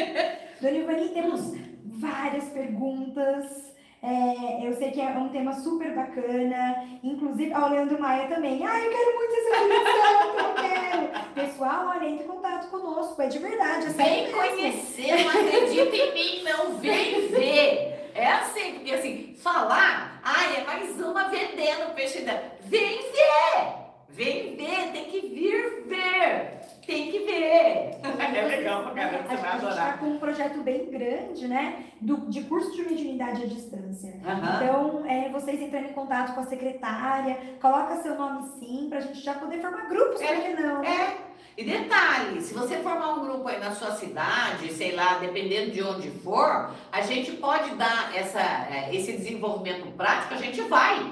Dona 0.61 0.77
Ivani, 0.77 1.09
temos 1.09 1.55
várias 1.85 2.49
perguntas. 2.49 3.73
É, 4.01 4.67
eu 4.67 4.73
sei 4.75 4.91
que 4.91 5.01
é 5.01 5.07
um 5.09 5.29
tema 5.29 5.53
super 5.53 5.93
bacana. 5.95 6.87
Inclusive, 7.03 7.51
ó, 7.53 7.65
o 7.65 7.69
Leandro 7.69 7.99
Maia 7.99 8.27
também. 8.27 8.65
Ah, 8.65 8.79
eu 8.79 8.91
quero 8.91 9.15
muito 9.15 9.33
ser 9.33 9.41
seu 9.41 9.53
santo, 9.55 10.37
eu 10.39 10.53
quero. 10.55 11.33
Pessoal, 11.33 11.87
olha, 11.87 12.07
entre 12.07 12.23
em 12.25 12.27
contato 12.27 12.69
conosco. 12.69 13.21
É 13.21 13.27
de 13.27 13.39
verdade. 13.39 13.87
É 13.87 13.89
Vem 13.89 14.31
conhecer, 14.31 15.23
não 15.23 15.29
acredita 15.29 15.95
em 15.95 16.13
mim, 16.13 16.43
não. 16.43 16.77
Vem 16.77 17.27
ver. 17.29 18.11
É 18.13 18.27
assim, 18.27 18.73
porque 18.73 18.93
assim, 18.93 19.35
falar, 19.37 20.19
ai, 20.23 20.57
é 20.57 20.63
mais 20.63 20.99
uma 20.99 21.29
vendendo 21.29 21.93
peixe 21.93 22.21
dela. 22.21 22.43
Vem 22.61 22.97
ver. 23.11 23.77
Vem 24.09 24.55
ver, 24.55 24.91
tem 24.91 25.05
que 25.05 25.21
vir 25.27 25.83
ver. 25.85 26.56
Tem 26.87 27.11
que 27.11 27.19
ver. 27.19 27.91
É 28.37 28.41
legal 28.45 28.83
pra 28.83 28.91
caramba, 28.93 29.23
você 29.27 29.33
A 29.33 29.37
vai 29.37 29.51
gente 29.51 29.55
está 29.59 29.67
adorar. 29.67 29.99
com 29.99 30.05
um 30.07 30.19
projeto 30.19 30.59
bem 30.63 30.89
grande, 30.89 31.47
né? 31.47 31.83
Do, 31.99 32.17
de 32.29 32.41
curso 32.43 32.71
de 32.75 32.83
mediunidade 32.83 33.43
à 33.43 33.45
distância. 33.45 34.13
Aham. 34.25 34.55
Então, 34.63 35.05
é, 35.05 35.29
vocês 35.29 35.61
entrando 35.61 35.85
em 35.89 35.93
contato 35.93 36.33
com 36.33 36.41
a 36.41 36.45
secretária, 36.45 37.37
coloca 37.61 37.95
seu 37.97 38.15
nome 38.15 38.47
sim, 38.59 38.87
pra 38.89 38.99
gente 39.01 39.19
já 39.19 39.33
poder 39.35 39.59
formar 39.59 39.87
grupos, 39.89 40.21
É, 40.21 40.27
por 40.33 40.43
que 40.43 40.61
não? 40.61 40.83
É. 40.83 41.17
E 41.57 41.63
detalhe, 41.63 42.39
se 42.41 42.53
você 42.53 42.77
formar 42.77 43.15
um 43.15 43.21
grupo 43.25 43.47
aí 43.47 43.59
na 43.59 43.71
sua 43.71 43.91
cidade, 43.91 44.71
sei 44.73 44.95
lá, 44.95 45.17
dependendo 45.17 45.71
de 45.71 45.81
onde 45.81 46.09
for, 46.11 46.71
a 46.91 47.01
gente 47.01 47.31
pode 47.33 47.71
dar 47.75 48.15
essa, 48.15 48.39
eh, 48.71 48.89
esse 48.93 49.13
desenvolvimento 49.13 49.87
prático, 49.97 50.35
a 50.35 50.37
gente 50.37 50.61
vai. 50.61 51.11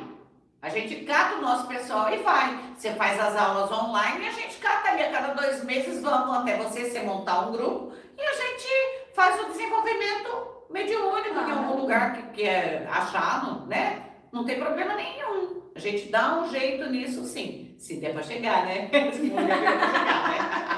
A 0.65 0.69
gente 0.69 0.95
cata 1.06 1.36
o 1.36 1.41
nosso 1.43 1.67
pessoal 1.67 2.12
e 2.12 2.17
vai. 2.17 2.58
Você 2.75 2.89
faz 2.93 3.19
as 3.19 3.36
aulas 3.36 3.71
online 3.71 4.25
e 4.25 4.28
a 4.30 4.32
gente 4.32 4.56
cata 4.58 4.89
ali 4.89 5.04
a 5.04 5.12
cada 5.12 5.34
dois 5.36 5.63
meses, 5.63 6.01
vamos 6.01 6.38
até 6.38 6.58
você, 6.58 6.89
você 6.89 7.01
montar 7.04 7.41
um 7.47 7.51
grupo 7.51 7.93
e 8.17 8.21
a 8.21 8.34
gente 8.34 8.67
faz 9.13 9.39
o 9.41 9.45
desenvolvimento 9.51 10.65
mediúnico 10.71 11.30
em 11.39 11.51
Ah. 11.51 11.56
algum 11.56 11.82
lugar 11.82 12.13
que, 12.13 12.21
que 12.34 12.43
é 12.47 12.88
achado, 12.91 13.67
né? 13.67 14.06
Não 14.32 14.43
tem 14.43 14.60
problema 14.60 14.95
nenhum. 14.95 15.62
A 15.75 15.80
gente 15.80 16.08
dá 16.10 16.39
um 16.39 16.49
jeito 16.49 16.89
nisso 16.89 17.23
sim. 17.25 17.75
Se 17.78 17.97
der 17.97 18.13
pra 18.13 18.23
chegar, 18.23 18.65
né? 18.65 18.89
Se 19.13 19.30
der 19.30 19.45
pra 19.45 19.56
chegar, 19.56 20.30
né? 20.30 20.74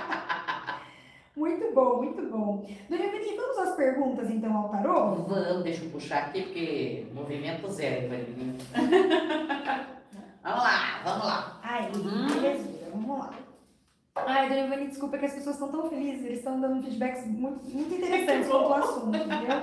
Muito 1.77 1.89
bom, 1.91 1.97
muito 2.01 2.21
bom. 2.31 2.65
Dona 2.89 3.03
Ivani, 3.05 3.35
vamos 3.35 3.57
às 3.59 3.75
perguntas 3.75 4.29
então 4.31 4.57
ao 4.57 4.69
tarô? 4.69 5.15
Vamos, 5.15 5.63
deixa 5.63 5.85
eu 5.85 5.91
puxar 5.91 6.17
aqui, 6.23 6.41
porque 6.41 7.05
movimento 7.13 7.67
zero, 7.69 8.05
Evaninha. 8.05 8.55
Vamos 10.43 10.63
lá, 10.63 11.01
vamos 11.03 11.25
lá. 11.25 11.59
Ai, 11.61 11.91
Uhum. 11.93 12.27
beleza, 12.33 12.89
vamos 12.93 13.19
lá. 13.19 13.31
Ai, 14.25 14.49
Dona 14.49 14.61
Ivani, 14.61 14.87
desculpa 14.87 15.17
que 15.17 15.25
as 15.25 15.33
pessoas 15.33 15.55
estão 15.55 15.69
tão 15.69 15.89
felizes, 15.89 16.25
eles 16.25 16.37
estão 16.39 16.59
dando 16.59 16.81
feedbacks 16.83 17.25
muito, 17.27 17.63
muito 17.69 17.93
interessantes 17.93 18.47
quanto 18.49 18.65
ao 18.65 18.73
assunto, 18.75 19.15
entendeu? 19.15 19.57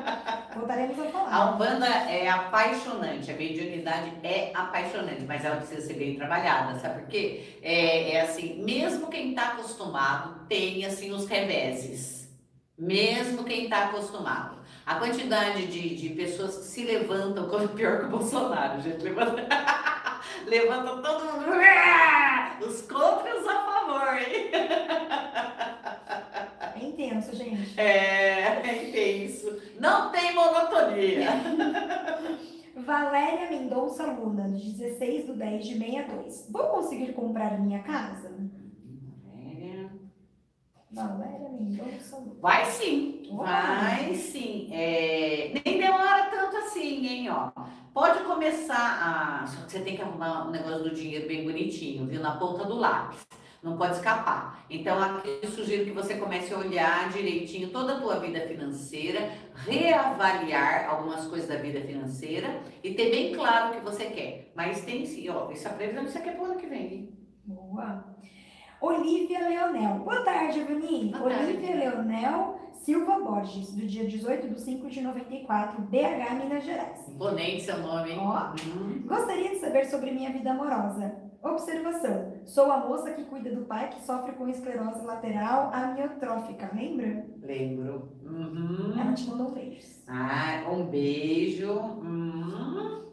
Voltaremos 0.55 0.99
a 0.99 1.03
A 1.03 1.11
falar. 1.11 1.55
Umbanda 1.55 1.87
é 1.87 2.29
apaixonante, 2.29 3.31
a 3.31 3.35
mediunidade 3.37 4.13
é 4.23 4.51
apaixonante, 4.55 5.23
mas 5.27 5.45
ela 5.45 5.57
precisa 5.57 5.81
ser 5.87 5.95
bem 5.95 6.17
trabalhada, 6.17 6.79
sabe 6.79 7.01
por 7.01 7.09
quê? 7.09 7.59
É, 7.63 8.13
é 8.13 8.21
assim, 8.21 8.63
mesmo 8.63 9.09
quem 9.09 9.31
está 9.31 9.49
acostumado 9.49 10.47
tem 10.49 10.85
assim 10.85 11.11
os 11.13 11.27
reveses, 11.27 12.29
mesmo 12.79 13.45
quem 13.45 13.65
está 13.65 13.87
acostumado. 13.87 14.55
A 14.87 14.97
quantidade 14.97 15.67
de, 15.67 15.95
de 15.97 16.11
pessoas 16.11 16.57
que 16.59 16.65
se 16.65 16.85
levantam, 16.85 17.49
como 17.49 17.69
pior 17.69 18.01
que 18.01 18.05
o 18.05 18.11
Bolsonaro, 18.11 18.83
gente, 18.83 19.03
levanta, 19.03 19.47
levanta 20.47 21.03
todo 21.03 21.25
mundo, 21.25 21.47
os 22.67 22.83
contra 22.83 23.41
os 23.41 23.47
a 23.47 23.65
favor, 23.65 24.19
hein? 24.19 24.51
É 26.75 26.85
intenso, 26.85 27.35
gente. 27.35 27.79
É, 27.79 28.61
é 28.67 29.13
isso. 29.13 29.61
Não 29.79 30.11
tem 30.11 30.35
monotonia. 30.35 31.29
Valéria 32.77 33.49
Mendonça 33.51 34.05
Luna, 34.05 34.51
de 34.51 34.73
16 34.73 35.27
do 35.27 35.35
10 35.35 35.65
de 35.65 35.79
62. 35.79 36.49
Vou 36.51 36.67
conseguir 36.69 37.13
comprar 37.13 37.59
minha 37.61 37.83
casa? 37.83 38.35
Valéria 40.95 41.49
Mendonça 41.49 42.17
Luna. 42.17 42.35
Vai 42.41 42.65
sim, 42.67 43.23
Uau. 43.31 43.45
vai 43.45 44.15
sim. 44.15 44.69
É, 44.73 45.53
nem 45.65 45.79
demora 45.79 46.31
tanto 46.31 46.57
assim, 46.59 47.07
hein, 47.07 47.29
ó. 47.31 47.51
Pode 47.95 48.25
começar 48.25 48.75
a. 48.77 49.47
Só 49.47 49.65
que 49.65 49.71
você 49.71 49.79
tem 49.79 49.95
que 49.95 50.03
arrumar 50.03 50.49
um 50.49 50.51
negócio 50.51 50.83
do 50.83 50.95
dinheiro 50.95 51.29
bem 51.29 51.45
bonitinho, 51.45 52.05
viu? 52.07 52.21
Na 52.21 52.37
ponta 52.37 52.65
do 52.65 52.75
lápis. 52.75 53.25
Não 53.63 53.79
pode 53.79 53.95
escapar. 53.95 54.67
Então, 54.69 55.01
aqui 55.01 55.39
eu 55.41 55.49
sugiro 55.49 55.85
que 55.85 55.93
você 55.93 56.17
comece 56.17 56.53
a 56.53 56.59
olhar 56.59 57.09
direitinho 57.11 57.71
toda 57.71 57.95
a 57.95 58.01
tua 58.01 58.19
vida 58.19 58.41
financeira, 58.41 59.31
reavaliar 59.55 60.91
algumas 60.91 61.25
coisas 61.29 61.49
da 61.49 61.55
vida 61.55 61.81
financeira 61.83 62.61
e 62.83 62.93
ter 62.93 63.11
bem 63.11 63.33
claro 63.33 63.71
o 63.71 63.77
que 63.77 63.85
você 63.85 64.07
quer. 64.07 64.53
Mas 64.57 64.85
tem 64.85 65.07
sim, 65.07 65.31
ó, 65.31 65.51
isso 65.53 65.67
é 65.69 65.71
previsão 65.71 66.05
que 66.05 66.11
você 66.11 66.21
quer 66.21 66.35
pro 66.37 66.47
ano 66.47 66.57
que 66.57 66.67
vem, 66.67 66.93
hein? 66.93 67.19
Boa. 67.45 68.05
Olivia 68.85 69.49
Leonel. 69.49 70.01
Boa 70.01 70.23
tarde, 70.23 70.61
Evani. 70.61 71.11
Boa 71.11 71.31
tarde. 71.31 71.45
Olivia 71.45 71.75
Leonel 71.75 72.61
Silva 72.75 73.19
Borges, 73.19 73.73
do 73.75 73.87
dia 73.87 74.07
18 74.07 74.47
de 74.47 74.61
5 74.61 74.91
de 74.91 75.01
94, 75.01 75.81
BH, 75.81 76.35
Minas 76.35 76.65
Gerais. 76.65 77.09
Imponente 77.09 77.63
seu 77.63 77.79
nome, 77.79 78.11
hein? 78.11 78.19
Ó. 78.21 78.53
Hum. 78.53 79.03
Gostaria 79.07 79.49
de 79.49 79.57
saber 79.57 79.87
sobre 79.87 80.11
minha 80.11 80.31
vida 80.31 80.51
amorosa. 80.51 81.17
Observação. 81.43 82.35
Sou 82.45 82.71
a 82.71 82.77
moça 82.87 83.11
que 83.13 83.25
cuida 83.25 83.55
do 83.55 83.65
pai 83.65 83.89
que 83.89 84.05
sofre 84.05 84.33
com 84.33 84.47
esclerose 84.49 85.03
lateral 85.03 85.73
amiotrófica, 85.73 86.71
lembra? 86.75 87.27
Lembro. 87.41 88.13
Uhum. 88.23 89.01
Ela 89.01 89.15
te 89.15 89.27
mandou 89.31 89.51
beijos. 89.51 90.03
Ah, 90.07 90.63
um 90.71 90.85
beijo. 90.85 91.73
Hum. 91.73 93.05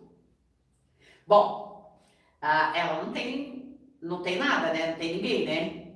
Bom, 1.25 1.97
ah, 2.41 2.73
ela 2.75 3.05
não 3.05 3.13
tem, 3.13 3.60
não 4.01 4.21
tem 4.21 4.37
nada, 4.37 4.73
né? 4.73 4.91
Não 4.91 4.97
tem 4.97 5.15
ninguém, 5.15 5.45
né? 5.45 5.93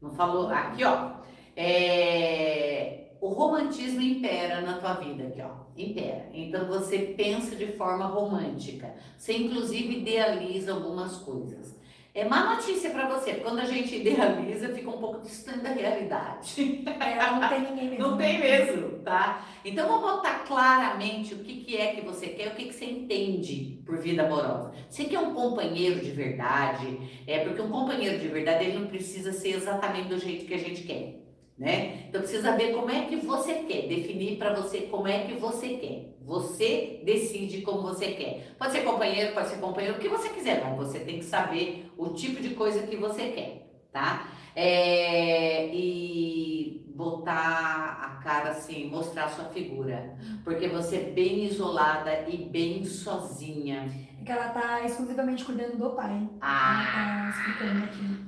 Não 0.00 0.10
falou. 0.10 0.48
Aqui, 0.48 0.84
ó. 0.84 1.16
É, 1.54 3.16
o 3.20 3.28
romantismo 3.28 4.00
impera 4.00 4.60
na 4.60 4.78
tua 4.78 4.94
vida 4.94 5.24
aqui, 5.24 5.42
ó. 5.42 5.66
Impera. 5.76 6.28
Então 6.32 6.66
você 6.66 6.98
pensa 6.98 7.54
de 7.56 7.66
forma 7.72 8.06
romântica. 8.06 8.94
Você 9.18 9.36
inclusive 9.36 9.98
idealiza 10.00 10.72
algumas 10.72 11.18
coisas. 11.18 11.76
É 12.16 12.24
má 12.24 12.54
notícia 12.54 12.88
para 12.88 13.06
você, 13.06 13.34
quando 13.34 13.58
a 13.58 13.66
gente 13.66 13.94
idealiza, 13.96 14.70
fica 14.70 14.88
um 14.88 14.96
pouco 14.96 15.20
distante 15.20 15.58
da 15.58 15.68
realidade. 15.68 16.82
É, 16.98 17.30
não 17.30 17.46
tem 17.46 17.60
ninguém 17.60 17.90
mesmo. 17.90 18.08
Não 18.08 18.16
tem 18.16 18.40
mesmo, 18.40 18.88
tá? 19.00 19.46
Então 19.62 19.86
vamos 19.86 20.12
botar 20.12 20.38
claramente 20.46 21.34
o 21.34 21.40
que, 21.40 21.56
que 21.56 21.76
é 21.76 21.88
que 21.94 22.00
você 22.00 22.28
quer, 22.28 22.48
o 22.48 22.54
que, 22.54 22.64
que 22.64 22.74
você 22.74 22.86
entende 22.86 23.82
por 23.84 23.98
vida 23.98 24.24
amorosa. 24.24 24.72
Você 24.88 25.04
quer 25.04 25.18
um 25.18 25.34
companheiro 25.34 26.00
de 26.00 26.10
verdade, 26.10 26.98
é 27.26 27.40
porque 27.40 27.60
um 27.60 27.70
companheiro 27.70 28.18
de 28.18 28.28
verdade 28.28 28.64
ele 28.64 28.78
não 28.78 28.86
precisa 28.86 29.30
ser 29.30 29.50
exatamente 29.50 30.08
do 30.08 30.18
jeito 30.18 30.46
que 30.46 30.54
a 30.54 30.58
gente 30.58 30.84
quer 30.84 31.25
né? 31.58 32.06
Então 32.08 32.20
precisa 32.20 32.56
ver 32.56 32.74
como 32.74 32.90
é 32.90 33.06
que 33.06 33.16
você 33.16 33.54
quer, 33.54 33.88
definir 33.88 34.36
para 34.36 34.54
você 34.54 34.82
como 34.82 35.08
é 35.08 35.20
que 35.20 35.34
você 35.34 35.68
quer. 35.70 36.16
Você 36.22 37.00
decide 37.04 37.62
como 37.62 37.82
você 37.82 38.08
quer. 38.08 38.54
Pode 38.58 38.72
ser 38.72 38.82
companheiro, 38.82 39.32
pode 39.32 39.48
ser 39.48 39.58
companheiro, 39.58 39.96
o 39.96 40.00
que 40.00 40.08
você 40.08 40.28
quiser, 40.28 40.62
mas 40.62 40.76
você 40.76 40.98
tem 41.00 41.18
que 41.18 41.24
saber 41.24 41.90
o 41.96 42.08
tipo 42.08 42.42
de 42.42 42.50
coisa 42.50 42.86
que 42.86 42.96
você 42.96 43.28
quer, 43.28 43.70
tá? 43.92 44.28
É, 44.54 45.68
e 45.68 46.84
botar 46.94 48.00
a 48.02 48.22
cara 48.22 48.50
assim, 48.50 48.90
mostrar 48.90 49.26
a 49.26 49.28
sua 49.28 49.44
figura. 49.46 50.16
Porque 50.42 50.66
você 50.66 50.96
é 50.96 51.10
bem 51.10 51.44
isolada 51.44 52.24
e 52.28 52.38
bem 52.38 52.84
sozinha. 52.84 53.88
É 54.20 54.24
que 54.24 54.32
ela 54.32 54.48
tá 54.48 54.84
exclusivamente 54.84 55.44
cuidando 55.44 55.76
do 55.76 55.90
pai. 55.90 56.28
Ah! 56.40 56.82
Ela 56.82 57.32
tá 57.32 57.38
explicando 57.38 57.84
aqui 57.84 58.25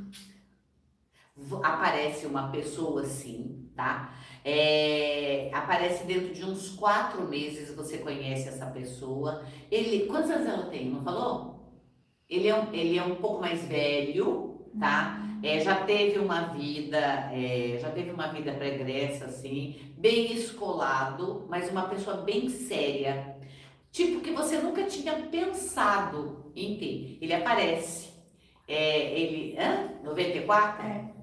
aparece 1.62 2.26
uma 2.26 2.50
pessoa 2.50 3.02
assim, 3.02 3.70
tá? 3.76 4.14
É, 4.44 5.50
aparece 5.52 6.04
dentro 6.04 6.32
de 6.32 6.44
uns 6.44 6.70
quatro 6.70 7.26
meses 7.28 7.74
você 7.74 7.98
conhece 7.98 8.48
essa 8.48 8.66
pessoa. 8.66 9.44
Ele, 9.70 10.06
quantos 10.06 10.30
anos 10.30 10.46
ela 10.46 10.66
tem? 10.66 10.90
Não 10.90 11.02
falou? 11.02 11.58
Ele 12.28 12.48
é 12.48 12.54
um, 12.54 12.72
ele 12.72 12.98
é 12.98 13.02
um 13.02 13.16
pouco 13.16 13.40
mais 13.40 13.64
velho, 13.64 14.70
tá? 14.78 15.22
É, 15.42 15.60
já 15.60 15.84
teve 15.84 16.18
uma 16.18 16.48
vida, 16.48 16.98
é, 17.32 17.78
já 17.80 17.90
teve 17.90 18.10
uma 18.10 18.28
vida 18.28 18.52
pregressa, 18.52 19.26
assim, 19.26 19.94
bem 19.96 20.32
escolado, 20.32 21.46
mas 21.48 21.70
uma 21.70 21.88
pessoa 21.88 22.18
bem 22.18 22.48
séria. 22.48 23.36
Tipo 23.90 24.20
que 24.20 24.32
você 24.32 24.58
nunca 24.58 24.84
tinha 24.84 25.14
pensado 25.14 26.52
em 26.54 26.76
ter. 26.76 27.18
Ele 27.20 27.32
aparece. 27.32 28.08
É, 28.66 29.18
ele, 29.18 29.56
hã? 29.58 29.90
94? 30.04 30.86
É 30.86 31.17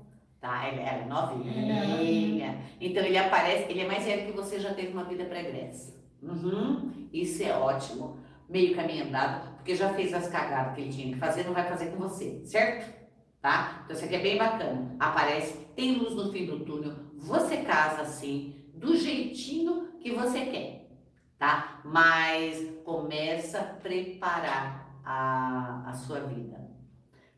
tá? 0.45 0.67
Ela 0.67 0.81
é 0.81 1.05
novinha. 1.05 2.62
Então 2.79 3.03
ele 3.03 3.17
aparece, 3.17 3.71
ele 3.71 3.81
é 3.81 3.88
mais 3.88 4.05
velho 4.05 4.27
que 4.27 4.31
você, 4.31 4.60
já 4.60 4.73
teve 4.75 4.93
uma 4.93 5.03
vida 5.03 5.25
pregressa. 5.25 5.95
Uhum. 6.21 7.08
Isso 7.12 7.43
é 7.43 7.58
ótimo. 7.58 8.19
Meio 8.47 8.75
caminho 8.75 9.08
andado, 9.08 9.55
porque 9.55 9.75
já 9.75 9.91
fez 9.95 10.13
as 10.13 10.27
cagadas 10.27 10.75
que 10.75 10.81
ele 10.81 10.91
tinha 10.91 11.13
que 11.13 11.19
fazer, 11.19 11.43
não 11.45 11.53
vai 11.53 11.67
fazer 11.67 11.88
com 11.88 11.97
você, 11.97 12.45
certo? 12.45 12.93
Tá? 13.41 13.81
Então 13.84 13.95
isso 13.95 14.05
aqui 14.05 14.15
é 14.15 14.21
bem 14.21 14.38
bacana. 14.38 14.95
Aparece, 14.99 15.58
tem 15.75 15.95
luz 15.95 16.15
no 16.15 16.31
fim 16.31 16.45
do 16.45 16.60
túnel, 16.60 16.93
você 17.17 17.58
casa 17.58 18.03
assim, 18.03 18.55
do 18.75 18.95
jeitinho 18.95 19.93
que 19.99 20.12
você 20.12 20.45
quer, 20.45 20.91
tá? 21.39 21.81
Mas 21.84 22.63
começa 22.84 23.60
a 23.60 23.63
preparar 23.63 24.99
a, 25.03 25.89
a 25.89 25.93
sua 25.93 26.19
vida. 26.19 26.69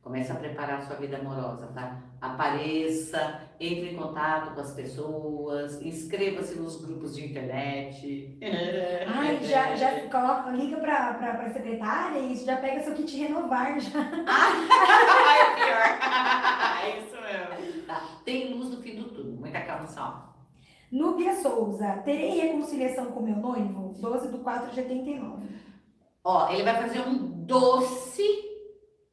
Começa 0.01 0.33
a 0.33 0.37
preparar 0.37 0.79
a 0.79 0.81
sua 0.81 0.97
vida 0.97 1.17
amorosa, 1.17 1.67
tá? 1.67 2.01
Apareça, 2.19 3.41
entre 3.59 3.91
em 3.91 3.95
contato 3.95 4.55
com 4.55 4.61
as 4.61 4.73
pessoas, 4.73 5.81
inscreva-se 5.81 6.57
nos 6.57 6.83
grupos 6.83 7.15
de 7.15 7.25
internet. 7.25 8.37
Ai, 9.07 9.39
já, 9.43 9.75
já 9.75 10.01
coloca, 10.09 10.49
liga 10.51 10.77
pra, 10.77 11.13
pra, 11.13 11.35
pra 11.35 11.53
secretária 11.53 12.19
e 12.19 12.35
já 12.35 12.57
pega 12.57 12.83
seu 12.83 12.95
kit 12.95 13.15
renovar 13.17 13.79
já. 13.79 13.99
Ah, 14.27 15.35
é 15.35 15.55
pior. 15.55 15.97
É 16.87 16.99
isso 16.99 17.15
mesmo. 17.21 17.83
Tá. 17.85 18.01
Tem 18.23 18.53
luz 18.53 18.69
no 18.69 18.81
fim 18.81 18.95
do 18.95 19.09
túnel, 19.09 19.35
muita 19.35 19.61
calma 19.61 19.87
só. 19.87 20.35
Núbia 20.91 21.35
Souza, 21.35 22.01
terei 22.05 22.39
reconciliação 22.39 23.07
com 23.11 23.21
meu 23.21 23.35
noivo? 23.35 23.93
12 23.99 24.29
do 24.31 24.39
4 24.39 24.71
de 24.71 24.79
89. 24.81 25.47
Ó, 26.23 26.49
ele 26.49 26.63
vai 26.63 26.81
fazer 26.81 27.01
um 27.01 27.45
doce 27.45 28.47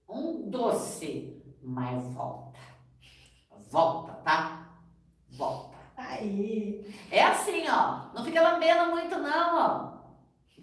um 0.08 0.48
doce, 0.48 1.42
mas 1.62 2.06
volta. 2.14 2.43
Volta, 3.70 4.12
tá? 4.24 4.68
Volta. 5.30 5.76
Aí. 5.96 6.84
É 7.10 7.22
assim, 7.22 7.64
ó. 7.68 8.14
Não 8.14 8.24
fica 8.24 8.42
lambendo 8.42 8.90
muito, 8.90 9.16
não, 9.18 9.58
ó. 9.58 9.94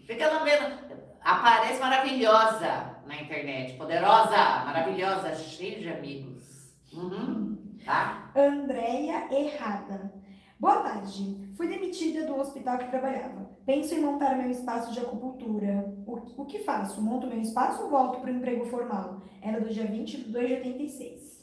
Fica 0.05 0.27
lambendo. 0.27 0.77
Aparece 1.21 1.79
maravilhosa 1.79 2.97
na 3.05 3.21
internet. 3.21 3.77
Poderosa, 3.77 4.65
maravilhosa, 4.65 5.35
cheia 5.35 5.79
de 5.79 5.89
amigos. 5.89 6.73
Uhum, 6.93 7.77
tá? 7.85 8.31
Andréia 8.35 9.27
Errada. 9.31 10.13
Boa 10.59 10.81
tarde. 10.81 11.49
Fui 11.57 11.67
demitida 11.67 12.25
do 12.25 12.39
hospital 12.39 12.77
que 12.77 12.89
trabalhava. 12.89 13.49
Penso 13.65 13.95
em 13.95 14.01
montar 14.01 14.37
meu 14.37 14.49
espaço 14.49 14.91
de 14.91 14.99
acupuntura. 14.99 15.91
O, 16.05 16.41
o 16.41 16.45
que 16.45 16.59
faço? 16.59 17.01
Monto 17.01 17.27
meu 17.27 17.41
espaço 17.41 17.83
ou 17.83 17.89
volto 17.89 18.19
para 18.19 18.31
o 18.31 18.35
emprego 18.35 18.65
formal? 18.65 19.21
Era 19.41 19.59
do 19.59 19.69
dia 19.69 19.85
20 19.85 20.17
de 20.17 20.31
2 20.31 20.47
de 20.47 20.53
86. 20.53 21.40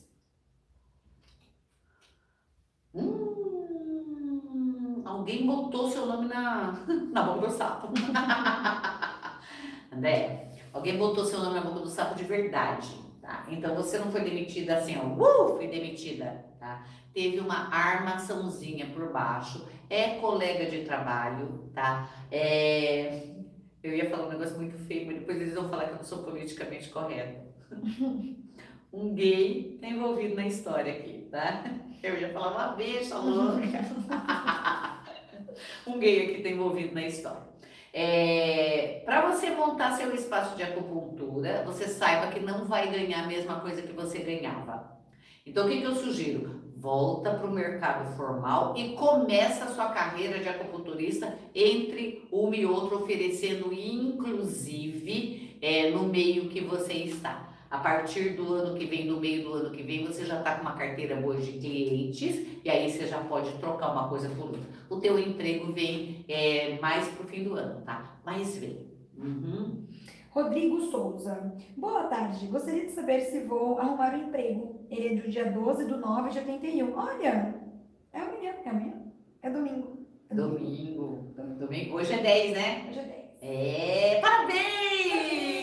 Hum, 2.94 5.03
alguém 5.05 5.46
botou 5.46 5.90
seu 5.90 6.07
nome 6.07 6.29
na, 6.29 6.85
na 7.12 7.22
boca 7.22 7.46
do 7.46 7.53
sapo. 7.53 7.88
André, 9.92 10.53
alguém 10.72 10.98
botou 10.98 11.24
seu 11.24 11.40
nome 11.40 11.55
na 11.55 11.62
boca 11.62 11.81
do 11.81 11.88
sapo 11.88 12.14
de 12.14 12.24
verdade, 12.24 12.94
tá? 13.20 13.44
Então 13.48 13.74
você 13.74 13.98
não 13.98 14.11
foi 14.11 14.22
demitida 14.22 14.77
assim, 14.77 14.96
ó, 14.96 15.07
uh, 15.07 15.57
fui 15.57 15.66
demitida, 15.66 16.44
tá? 16.59 16.85
teve 17.18 17.40
uma 17.40 17.68
armaçãozinha 17.74 18.87
por 18.94 19.12
baixo, 19.12 19.66
é 19.90 20.20
colega 20.20 20.70
de 20.70 20.85
trabalho, 20.85 21.68
tá? 21.74 22.09
É... 22.31 23.24
Eu 23.83 23.92
ia 23.92 24.09
falar 24.09 24.27
um 24.27 24.31
negócio 24.31 24.57
muito 24.57 24.79
feio, 24.79 25.07
mas 25.07 25.18
depois 25.18 25.40
eles 25.40 25.55
vão 25.55 25.68
falar 25.68 25.87
que 25.87 25.92
eu 25.92 25.96
não 25.96 26.05
sou 26.05 26.22
politicamente 26.22 26.88
correta. 26.90 27.44
um 28.92 29.14
gay 29.14 29.79
tá 29.81 29.88
envolvido 29.88 30.37
na 30.37 30.46
história 30.46 30.92
aqui, 30.92 31.27
tá? 31.29 31.64
Eu 32.03 32.21
ia 32.21 32.29
falar 32.31 32.51
uma 32.51 32.77
bicha 32.77 33.17
louca. 33.19 33.85
um 35.87 35.99
gay 35.99 36.25
aqui 36.25 36.43
tá 36.43 36.49
envolvido 36.49 36.95
na 36.95 37.07
história. 37.07 37.49
É, 37.93 39.03
para 39.05 39.31
você 39.31 39.51
montar 39.51 39.97
seu 39.97 40.15
espaço 40.15 40.57
de 40.57 40.63
acupuntura, 40.63 41.65
você 41.65 41.89
saiba 41.89 42.31
que 42.31 42.41
não 42.41 42.65
vai 42.67 42.91
ganhar 42.91 43.25
a 43.25 43.27
mesma 43.27 43.61
coisa 43.61 43.83
que 43.83 43.93
você 43.93 44.19
ganhava. 44.19 44.99
Então, 45.45 45.67
o 45.67 45.69
que, 45.69 45.81
que 45.81 45.87
eu 45.87 45.95
sugiro? 45.95 46.59
volta 46.79 47.35
para 47.35 47.47
o 47.47 47.53
mercado 47.53 48.17
formal 48.17 48.75
e 48.77 48.91
começa 48.91 49.65
a 49.65 49.69
sua 49.69 49.89
carreira 49.89 50.39
de 50.39 50.49
acupunturista 50.49 51.37
entre 51.55 52.27
uma 52.31 52.55
e 52.55 52.65
outra, 52.65 52.97
oferecendo 52.99 53.73
inclusive 53.73 55.59
é, 55.61 55.91
no 55.91 56.05
meio 56.05 56.49
que 56.49 56.61
você 56.61 56.93
está. 56.93 57.49
A 57.70 57.78
partir 57.78 58.31
do 58.31 58.54
ano 58.54 58.78
que 58.78 58.87
vem, 58.87 59.07
no 59.07 59.20
meio 59.20 59.44
do 59.44 59.52
ano 59.52 59.70
que 59.70 59.83
vem, 59.83 60.07
você 60.07 60.24
já 60.24 60.38
está 60.38 60.54
com 60.54 60.62
uma 60.62 60.72
carteira 60.72 61.16
boa 61.16 61.37
de 61.37 61.52
clientes 61.52 62.46
e 62.64 62.70
aí 62.70 62.90
você 62.90 63.07
já 63.07 63.18
pode 63.18 63.52
trocar 63.59 63.92
uma 63.92 64.09
coisa 64.09 64.28
por 64.31 64.46
outra. 64.46 64.61
O 64.88 64.96
teu 64.96 65.18
emprego 65.18 65.70
vem 65.72 66.24
é, 66.28 66.78
mais 66.81 67.07
para 67.09 67.24
o 67.24 67.28
fim 67.28 67.44
do 67.44 67.54
ano, 67.54 67.83
tá? 67.83 68.18
Mas 68.24 68.57
vem. 68.57 68.88
Uhum. 69.18 69.87
Rodrigo 70.31 70.81
Souza. 70.81 71.52
Boa 71.76 72.04
tarde. 72.04 72.46
Gostaria 72.46 72.87
de 72.87 72.92
saber 72.92 73.20
se 73.20 73.40
vou 73.40 73.78
arrumar 73.78 74.14
um 74.14 74.28
emprego. 74.28 74.87
Ele 74.90 75.18
é 75.18 75.20
do 75.20 75.28
dia 75.28 75.50
12 75.50 75.85
do 75.85 75.98
9 75.98 76.31
de 76.31 76.38
81. 76.38 76.96
Olha, 76.96 77.54
é 78.12 78.20
amanhã. 78.20 78.54
É 78.64 78.68
amanhã? 78.70 78.94
É 79.42 79.50
domingo. 79.50 80.07
É 80.31 80.35
domingo. 80.35 81.35
Domingo. 81.35 81.57
domingo. 81.59 81.96
Hoje 81.96 82.12
é 82.14 82.18
10, 82.18 82.52
né? 82.52 82.87
Hoje 82.88 82.98
é 82.98 83.02
10. 83.02 83.18
É, 83.40 84.20
parabéns! 84.20 85.58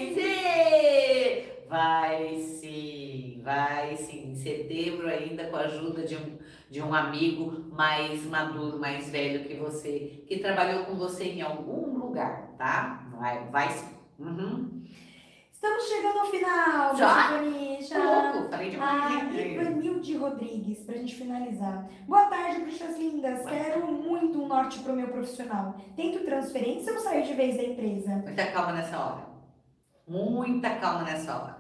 Vai 1.76 2.38
sim, 2.38 3.42
vai 3.44 3.98
sim. 3.98 4.32
Em 4.32 4.36
setembro 4.36 5.10
ainda 5.10 5.44
com 5.48 5.58
a 5.58 5.64
ajuda 5.64 6.04
de 6.04 6.16
um, 6.16 6.38
de 6.72 6.82
um 6.82 6.94
amigo 6.94 7.66
mais 7.76 8.26
maduro, 8.28 8.80
mais 8.80 9.10
velho 9.10 9.44
que 9.44 9.56
você, 9.56 10.24
que 10.26 10.40
trabalhou 10.40 10.86
com 10.86 10.96
você 10.96 11.26
em 11.26 11.42
algum 11.42 11.98
lugar, 11.98 12.54
tá? 12.58 13.06
Vai, 13.20 13.50
vai 13.50 13.70
sim. 13.72 13.94
Uhum. 14.18 14.86
Estamos 15.52 15.84
chegando 15.84 16.20
ao 16.20 16.26
final, 16.28 16.96
já? 16.96 17.44
já. 17.82 18.32
Louco, 18.32 18.50
falei 18.50 18.70
de 18.70 18.78
Ah, 18.80 19.30
Ivanilde 19.34 20.16
Rodrigues, 20.16 20.82
pra 20.84 20.96
gente 20.96 21.16
finalizar. 21.16 21.90
Boa 22.08 22.28
tarde, 22.28 22.62
bruxas 22.62 22.98
lindas. 22.98 23.40
Boa 23.40 23.50
Quero 23.50 23.92
muito 23.92 24.42
um 24.42 24.48
norte 24.48 24.80
pro 24.80 24.96
meu 24.96 25.10
profissional. 25.10 25.76
Tento 25.98 26.24
transferência 26.24 26.94
ou 26.94 27.00
saio 27.00 27.26
de 27.26 27.34
vez 27.34 27.58
da 27.58 27.64
empresa? 27.64 28.12
Muita 28.24 28.46
calma 28.54 28.72
nessa 28.72 28.98
hora. 28.98 29.28
Muita 30.08 30.70
calma 30.76 31.04
nessa 31.04 31.36
hora. 31.36 31.55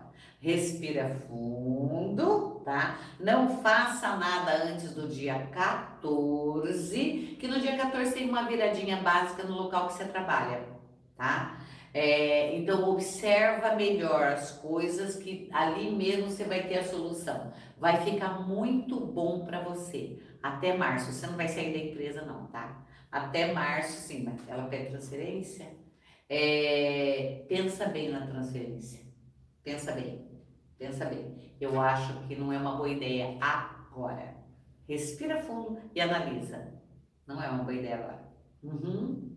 Respira 0.45 1.09
fundo. 1.27 2.61
tá? 2.63 2.99
Não 3.19 3.63
faça 3.63 4.15
nada 4.15 4.65
antes 4.65 4.93
do 4.93 5.07
dia 5.07 5.47
14, 5.51 7.35
que 7.39 7.47
no 7.47 7.59
dia 7.59 7.75
14 7.75 8.13
tem 8.13 8.29
uma 8.29 8.47
viradinha 8.47 8.97
básica 8.97 9.43
no 9.43 9.55
local 9.55 9.87
que 9.87 9.93
você 9.93 10.05
trabalha, 10.05 10.61
tá? 11.17 11.59
É, 11.91 12.55
então 12.57 12.87
observa 12.89 13.75
melhor 13.75 14.21
as 14.27 14.51
coisas 14.51 15.15
que 15.15 15.49
ali 15.51 15.89
mesmo 15.95 16.29
você 16.29 16.43
vai 16.43 16.67
ter 16.67 16.77
a 16.77 16.83
solução. 16.83 17.51
Vai 17.79 18.03
ficar 18.03 18.41
muito 18.47 18.99
bom 18.99 19.45
para 19.45 19.61
você. 19.61 20.19
Até 20.43 20.77
março, 20.77 21.11
você 21.11 21.25
não 21.25 21.37
vai 21.37 21.47
sair 21.47 21.73
da 21.73 21.79
empresa 21.79 22.21
não, 22.23 22.45
tá? 22.47 22.85
Até 23.11 23.51
março, 23.51 23.93
sim, 23.93 24.23
mas 24.23 24.47
ela 24.47 24.67
pede 24.67 24.91
transferência. 24.91 25.65
É, 26.29 27.45
pensa 27.49 27.87
bem 27.87 28.09
na 28.09 28.27
transferência. 28.27 29.03
Pensa 29.63 29.91
bem. 29.91 30.34
Pensa 30.77 31.05
bem. 31.05 31.53
Eu 31.59 31.79
acho 31.79 32.13
que 32.27 32.35
não 32.35 32.51
é 32.51 32.57
uma 32.57 32.75
boa 32.75 32.89
ideia 32.89 33.37
agora. 33.39 34.35
Respira 34.87 35.37
fundo 35.37 35.79
e 35.93 36.01
analisa. 36.01 36.73
Não 37.25 37.41
é 37.41 37.49
uma 37.49 37.63
boa 37.63 37.73
ideia 37.73 37.95
agora. 37.95 38.25
Uhum. 38.63 39.35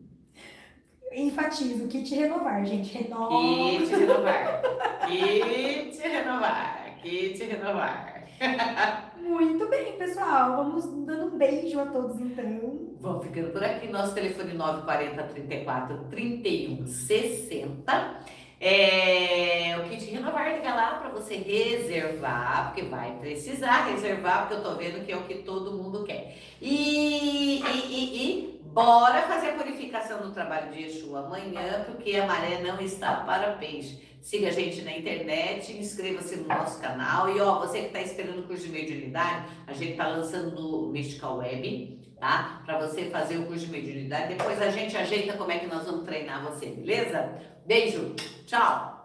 Enfatizo, 1.12 1.88
kit 1.88 2.14
renovar, 2.14 2.64
gente. 2.66 2.98
Renova. 2.98 3.78
Kit 3.78 3.94
renovar. 3.94 4.62
kit 5.06 5.98
renovar. 5.98 6.98
Kit 7.00 7.44
renovar. 7.44 8.18
Muito 9.18 9.68
bem, 9.68 9.96
pessoal. 9.96 10.56
Vamos 10.56 10.84
dando 11.06 11.34
um 11.34 11.38
beijo 11.38 11.80
a 11.80 11.86
todos, 11.86 12.20
então. 12.20 12.96
Vamos 13.00 13.26
ficando 13.26 13.50
por 13.50 13.62
aqui. 13.64 13.88
Nosso 13.88 14.14
telefone 14.14 14.54
940 14.54 15.22
34 15.24 16.04
31 16.10 16.86
60. 16.86 18.20
É, 18.60 19.76
o 19.78 19.88
kit 19.88 20.04
renovar, 20.10 20.52
liga 20.52 20.74
lá 20.74 20.98
para 20.98 21.10
você 21.10 21.36
reservar, 21.36 22.66
porque 22.66 22.82
vai 22.82 23.16
precisar 23.20 23.86
reservar, 23.86 24.48
porque 24.48 24.54
eu 24.54 24.62
tô 24.62 24.74
vendo 24.76 25.04
que 25.04 25.12
é 25.12 25.16
o 25.16 25.22
que 25.22 25.36
todo 25.36 25.76
mundo 25.76 26.02
quer. 26.04 26.36
E, 26.60 27.60
e, 27.60 27.62
e, 27.62 28.22
e 28.22 28.60
bora 28.64 29.22
fazer 29.22 29.50
a 29.50 29.52
purificação 29.54 30.20
do 30.20 30.32
trabalho 30.32 30.72
de 30.72 30.82
Exu 30.84 31.16
amanhã, 31.16 31.84
porque 31.86 32.16
a 32.16 32.26
maré 32.26 32.60
não 32.60 32.80
está 32.80 33.16
para 33.20 33.52
peixe. 33.52 34.08
Siga 34.20 34.48
a 34.48 34.52
gente 34.52 34.82
na 34.82 34.96
internet, 34.96 35.72
inscreva-se 35.72 36.36
no 36.36 36.48
nosso 36.48 36.80
canal. 36.80 37.34
E 37.34 37.40
ó, 37.40 37.60
você 37.60 37.80
que 37.80 37.86
está 37.86 38.02
esperando 38.02 38.40
o 38.40 38.42
curso 38.42 38.64
de 38.64 38.70
mediunidade, 38.70 39.46
a 39.66 39.72
gente 39.72 39.92
está 39.92 40.08
lançando 40.08 40.50
no 40.50 40.88
Mystical 40.88 41.38
Web, 41.38 41.97
tá? 42.20 42.62
Para 42.64 42.78
você 42.78 43.10
fazer 43.10 43.38
o 43.38 43.46
curso 43.46 43.66
de 43.66 43.72
mediunidade. 43.72 44.34
Depois 44.34 44.60
a 44.60 44.70
gente 44.70 44.96
ajeita 44.96 45.36
como 45.36 45.52
é 45.52 45.58
que 45.58 45.66
nós 45.66 45.84
vamos 45.84 46.04
treinar 46.04 46.42
você, 46.44 46.66
beleza? 46.66 47.32
Beijo, 47.66 48.14
tchau! 48.46 48.97